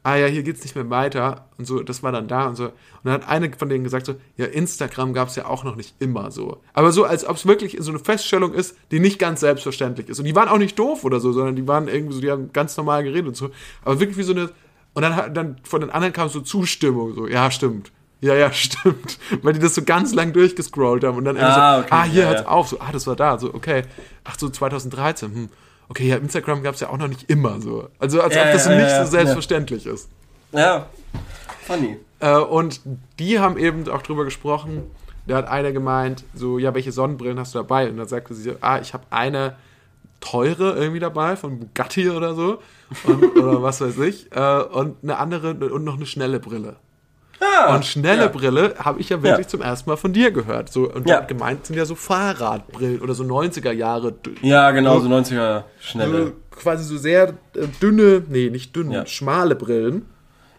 [0.03, 2.65] ah ja, hier geht's nicht mehr weiter und so, das war dann da und so.
[2.65, 2.71] Und
[3.03, 6.31] dann hat eine von denen gesagt so, ja, Instagram gab's ja auch noch nicht immer
[6.31, 6.57] so.
[6.73, 10.17] Aber so, als ob es wirklich so eine Feststellung ist, die nicht ganz selbstverständlich ist.
[10.19, 12.51] Und die waren auch nicht doof oder so, sondern die waren irgendwie so, die haben
[12.51, 13.51] ganz normal geredet und so.
[13.83, 14.49] Aber wirklich wie so eine,
[14.93, 17.91] und dann, hat- dann von den anderen kam so Zustimmung, so, ja, stimmt.
[18.21, 19.19] Ja, ja, stimmt.
[19.43, 22.03] Weil die das so ganz lang durchgescrollt haben und dann irgendwie Ah, so, okay, ah,
[22.03, 22.47] hier ja, hört's ja.
[22.47, 23.83] auf, so, ah, das war da, so, okay.
[24.23, 25.49] Ach so, 2013, hm.
[25.91, 27.89] Okay, ja, Instagram gab's ja auch noch nicht immer so.
[27.99, 30.07] Also als Ja, ob das ja, nicht ja, so selbstverständlich ist.
[30.53, 30.87] Ja,
[31.67, 31.97] funny.
[32.21, 32.79] Äh, und
[33.19, 34.83] die haben eben auch drüber gesprochen.
[35.27, 37.89] Da hat einer gemeint, so, ja, welche Sonnenbrillen hast du dabei?
[37.89, 39.57] Und dann sagte sie, so, ah, ich habe eine
[40.21, 42.59] teure irgendwie dabei, von Bugatti oder so.
[43.03, 44.31] Und, oder was weiß ich.
[44.31, 46.77] Äh, und eine andere und noch eine schnelle Brille.
[47.43, 48.27] Ah, Und schnelle ja.
[48.27, 49.49] Brille habe ich ja wirklich Ja.
[49.49, 50.71] zum ersten Mal von dir gehört.
[50.71, 51.21] So, und Ja.
[51.21, 54.13] gemeint sind ja so Fahrradbrillen oder so 90er Jahre.
[54.43, 56.25] Ja, genau, so- so 90er schnelle.
[56.27, 60.05] so quasi so sehr äh, dünne, nee, nicht dünne, schmale Brillen.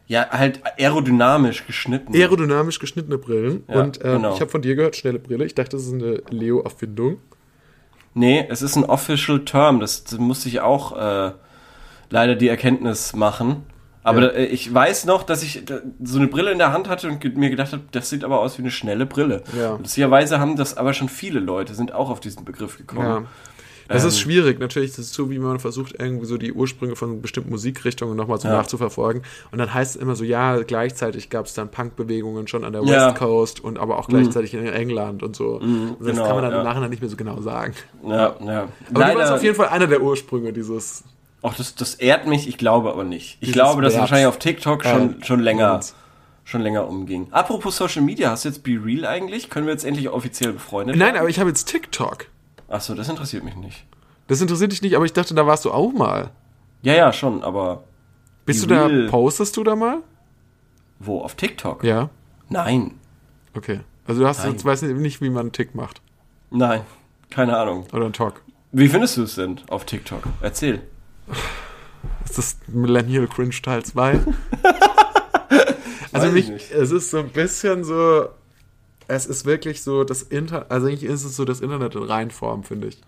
[0.09, 2.15] Ja, halt aerodynamisch geschnitten.
[2.15, 3.63] aerodynamisch geschnittene Brillen.
[3.69, 4.35] Und ähm, genau.
[4.35, 5.45] ich habe von dir gehört, schnelle Brille.
[5.45, 7.19] Ich dachte, das ist eine Leo-Erfindung.
[8.15, 9.81] Nee, es ist ein Official Term.
[9.81, 11.33] Das, das musste ich auch äh,
[12.11, 13.65] leider die Erkenntnis machen.
[14.05, 14.29] Aber Ja.
[14.31, 15.63] äh, ich weiß noch, dass ich
[16.03, 18.59] so eine Brille in der Hand hatte und mir gedacht habe, das sieht aber aus
[18.59, 19.43] wie eine schnelle Brille.
[19.57, 19.73] Ja.
[19.75, 23.07] Und lustigerweise haben das aber schon viele Leute, sind auch auf diesen Begriff gekommen.
[23.07, 23.23] Ja.
[23.89, 24.21] Das ist Ähm.
[24.23, 24.59] schwierig.
[24.59, 28.39] Natürlich ist es so, wie man versucht, irgendwie so die Ursprünge von bestimmten Musikrichtungen nochmal
[28.41, 28.55] so Ja.
[28.55, 29.23] nachzuverfolgen.
[29.51, 32.83] Und dann heißt es immer so, ja, gleichzeitig gab es dann Punkbewegungen schon an der
[32.85, 33.09] Ja.
[33.09, 33.11] Mhm.
[33.11, 35.57] West Coast und aber auch gleichzeitig in England und so.
[35.61, 36.59] Und das genau, kann man dann ja.
[36.61, 37.75] im Nachhinein nicht mehr so genau sagen.
[38.07, 38.69] Ja, ja.
[38.95, 41.05] Aber du warst auf jeden Fall einer der Ursprünge dieses.
[41.43, 43.35] Auch das, das ehrt mich, ich glaube aber nicht.
[43.35, 45.95] Ich Dieses glaube, dass es wahrscheinlich auf TikTok schon, Äh, schon länger, Moments.
[46.45, 47.27] schon länger umging.
[47.33, 49.51] Apropos Social Media, hast du jetzt Be Real eigentlich?
[49.51, 52.27] Können wir jetzt endlich offiziell befreundet Nein, aber ich habe jetzt TikTok.
[52.69, 53.85] Achso, das interessiert mich nicht.
[54.29, 56.31] Das interessiert dich nicht, aber ich dachte, da warst du auch mal.
[56.83, 57.85] Ja, ja, schon, aber
[58.47, 59.05] Bist Be du Real.
[59.07, 59.99] da, postest du da mal?
[61.01, 61.21] wo?
[61.23, 61.83] Auf TikTok?
[61.83, 62.09] Ja.
[62.49, 62.93] Nein.
[63.55, 63.81] Okay.
[64.07, 66.01] Also du hast jetzt weißt nicht, wie man einen Tick macht.
[66.51, 66.83] Nein.
[67.31, 67.87] Keine Ahnung.
[67.93, 68.43] Oder einen Talk.
[68.71, 70.23] Wie findest du es denn auf TikTok?
[70.41, 70.81] Erzähl.
[72.25, 74.21] Ist das Millennial Cringe Teil 2?
[76.13, 78.29] also mich, es ist so ein bisschen so,
[79.09, 82.65] es ist wirklich so das Internet, also eigentlich ist es so das Internet in Reinform,
[82.65, 83.01] finde ich.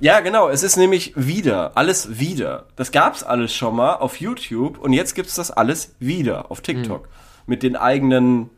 [0.00, 0.48] Ja, genau.
[0.48, 1.76] Es ist nämlich wieder.
[1.76, 2.66] Alles wieder.
[2.76, 7.08] Das gab's alles schon mal auf YouTube und jetzt gibt's das alles wieder auf TikTok.
[7.46, 8.50] Mit den eigenen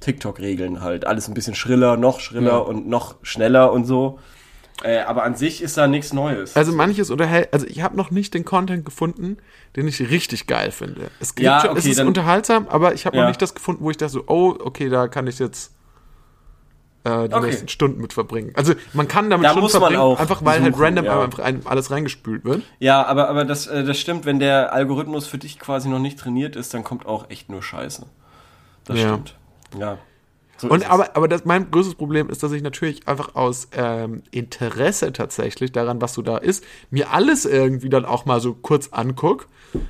[0.00, 1.06] TikTok-Regeln halt.
[1.06, 2.56] Alles ein bisschen schriller, noch schriller Ja.
[2.58, 4.18] und noch schneller und so.
[4.84, 6.54] Äh, aber an sich ist da nichts Neues.
[6.54, 9.38] Also manches unterhält, also ich habe noch nicht den Content gefunden,
[9.74, 11.10] den ich richtig geil finde.
[11.18, 13.22] Es, gibt Ja, schon, es okay, ist dann- unterhaltsam, aber ich habe Ja.
[13.22, 15.74] noch nicht das gefunden, wo ich dachte so, oh, okay, da kann ich jetzt
[17.04, 17.46] äh, die Okay.
[17.46, 18.52] nächsten Stunden mit verbringen.
[18.54, 21.22] Also man kann damit Da Stunden verbringen, auch einfach weil halt suchen, random ja.
[21.22, 22.62] einfach alles reingespült wird.
[22.80, 26.18] ja, aber, aber das, äh, das stimmt, wenn der Algorithmus für dich quasi noch nicht
[26.18, 28.06] trainiert ist, dann kommt auch echt nur Scheiße.
[28.84, 29.08] Das Ja.
[29.08, 29.34] stimmt.
[29.78, 29.98] Ja.
[30.58, 34.22] So Und aber, aber das, mein größtes Problem ist, dass ich natürlich einfach aus ähm,
[34.32, 38.88] Interesse tatsächlich daran, was so da ist, mir alles irgendwie dann auch mal so kurz
[38.88, 39.46] anguck.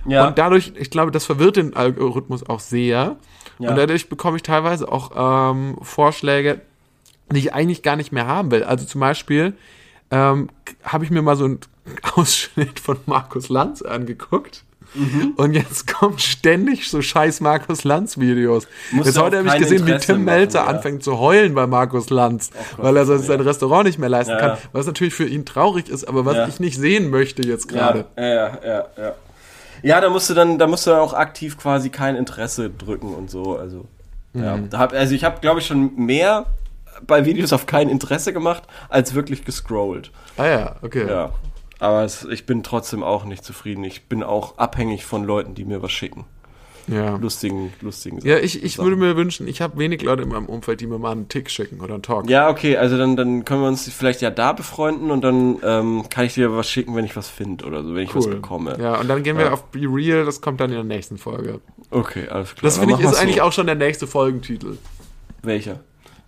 [0.07, 0.29] Ja.
[0.29, 3.17] Und dadurch, ich glaube, das verwirrt den Algorithmus auch sehr.
[3.59, 3.71] Ja.
[3.71, 5.13] Und dadurch bekomme ich teilweise auch
[5.53, 6.61] ähm, Vorschläge,
[7.33, 8.65] die ich eigentlich gar nicht mehr haben will.
[8.65, 9.55] Also zum Beispiel
[10.11, 10.49] ähm,
[10.83, 11.61] habe ich mir mal so einen
[12.15, 14.65] Ausschnitt von Markus Lanz angeguckt.
[14.95, 15.35] Mhm.
[15.37, 18.67] Und jetzt kommen ständig so scheiß Markus Lanz-Videos.
[19.05, 20.65] Jetzt heute habe ich gesehen, wie Interesse Tim machen, Melzer ja.
[20.67, 23.19] Oh anfängt zu heulen bei Markus Lanz, Gott, weil er ja.
[23.19, 24.39] sein Restaurant nicht mehr leisten Ja.
[24.39, 24.59] kann.
[24.73, 28.07] Was natürlich für ihn traurig ist, aber was ich nicht sehen möchte jetzt gerade.
[28.17, 29.15] Ja, ja, ja, ja.
[29.83, 33.15] Ja, da musst du dann, da musst du dann auch aktiv quasi kein Interesse drücken
[33.15, 33.57] und so.
[33.57, 33.87] Also.
[34.33, 34.71] Mhm.
[34.73, 36.47] Hab, also ich habe, glaube ich, schon mehr
[37.07, 40.11] bei Videos auf kein Interesse gemacht, als wirklich gescrollt.
[40.37, 41.07] Ah ja, okay.
[41.09, 41.31] Ja.
[41.81, 43.85] Aber es, ich bin trotzdem auch nicht zufrieden.
[43.85, 46.25] Ich bin auch abhängig von Leuten, die mir was schicken.
[46.91, 48.87] Ja, Lustigen, lustigen ja ich, ich Sachen.
[48.87, 51.51] würde mir wünschen, ich habe wenig Leute in meinem Umfeld, die mir mal einen Tick
[51.51, 52.31] schicken oder einen Talk.
[52.31, 56.05] Ja, okay, also dann, dann können wir uns vielleicht ja da befreunden und dann ähm,
[56.09, 58.79] kann ich dir was schicken, wenn ich was finde oder so, wenn ich was bekomme.
[58.81, 59.53] Ja, und dann gehen wir Ja.
[59.53, 61.61] auf Be Real, das kommt dann in der nächsten Folge.
[61.91, 62.63] Okay, alles klar.
[62.63, 63.43] Das finde ich ist wir's eigentlich so.
[63.43, 64.79] auch schon der nächste Folgentitel.
[65.43, 65.81] Welcher?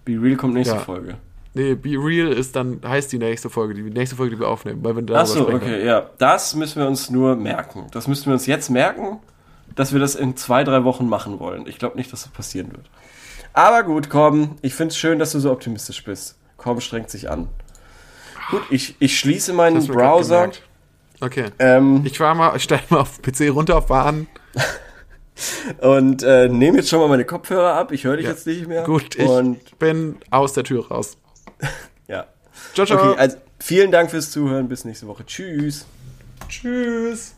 [0.04, 0.80] Be Real kommt nächste Ja.
[0.82, 1.16] Folge.
[1.52, 4.84] Nee, Be Real ist dann, heißt die nächste Folge, die nächste Folge, die wir aufnehmen,
[4.84, 5.56] weil wir darüber Ach so, sprechen.
[5.56, 6.08] okay, ja.
[6.18, 7.86] Das müssen wir uns nur merken.
[7.90, 9.18] Das müssen wir uns jetzt merken,
[9.74, 11.66] dass wir das in zwei, drei Wochen machen wollen.
[11.66, 12.88] Ich glaube nicht, dass das passieren wird.
[13.52, 16.38] Aber gut, komm, ich finde es schön, dass du so optimistisch bist.
[16.56, 17.48] Komm, strengt sich an.
[18.52, 20.50] Gut, ich, ich schließe meinen Browser.
[21.20, 21.46] Okay.
[21.58, 24.28] Ähm, Ich fahr mal, stelle mal auf PC runterfahren.
[25.80, 27.92] und äh, nehme jetzt schon mal meine Kopfhörer ab.
[27.92, 28.32] Ich höre dich Ja.
[28.32, 28.84] jetzt nicht mehr.
[28.84, 31.16] Gut, ich Und bin aus der Tür raus
[32.08, 32.26] ja.
[32.74, 33.12] Ciao, ciao.
[33.12, 34.68] Okay, also vielen Dank fürs Zuhören.
[34.68, 35.24] Bis nächste Woche.
[35.26, 35.86] Tschüss.
[36.48, 37.34] Tschüss.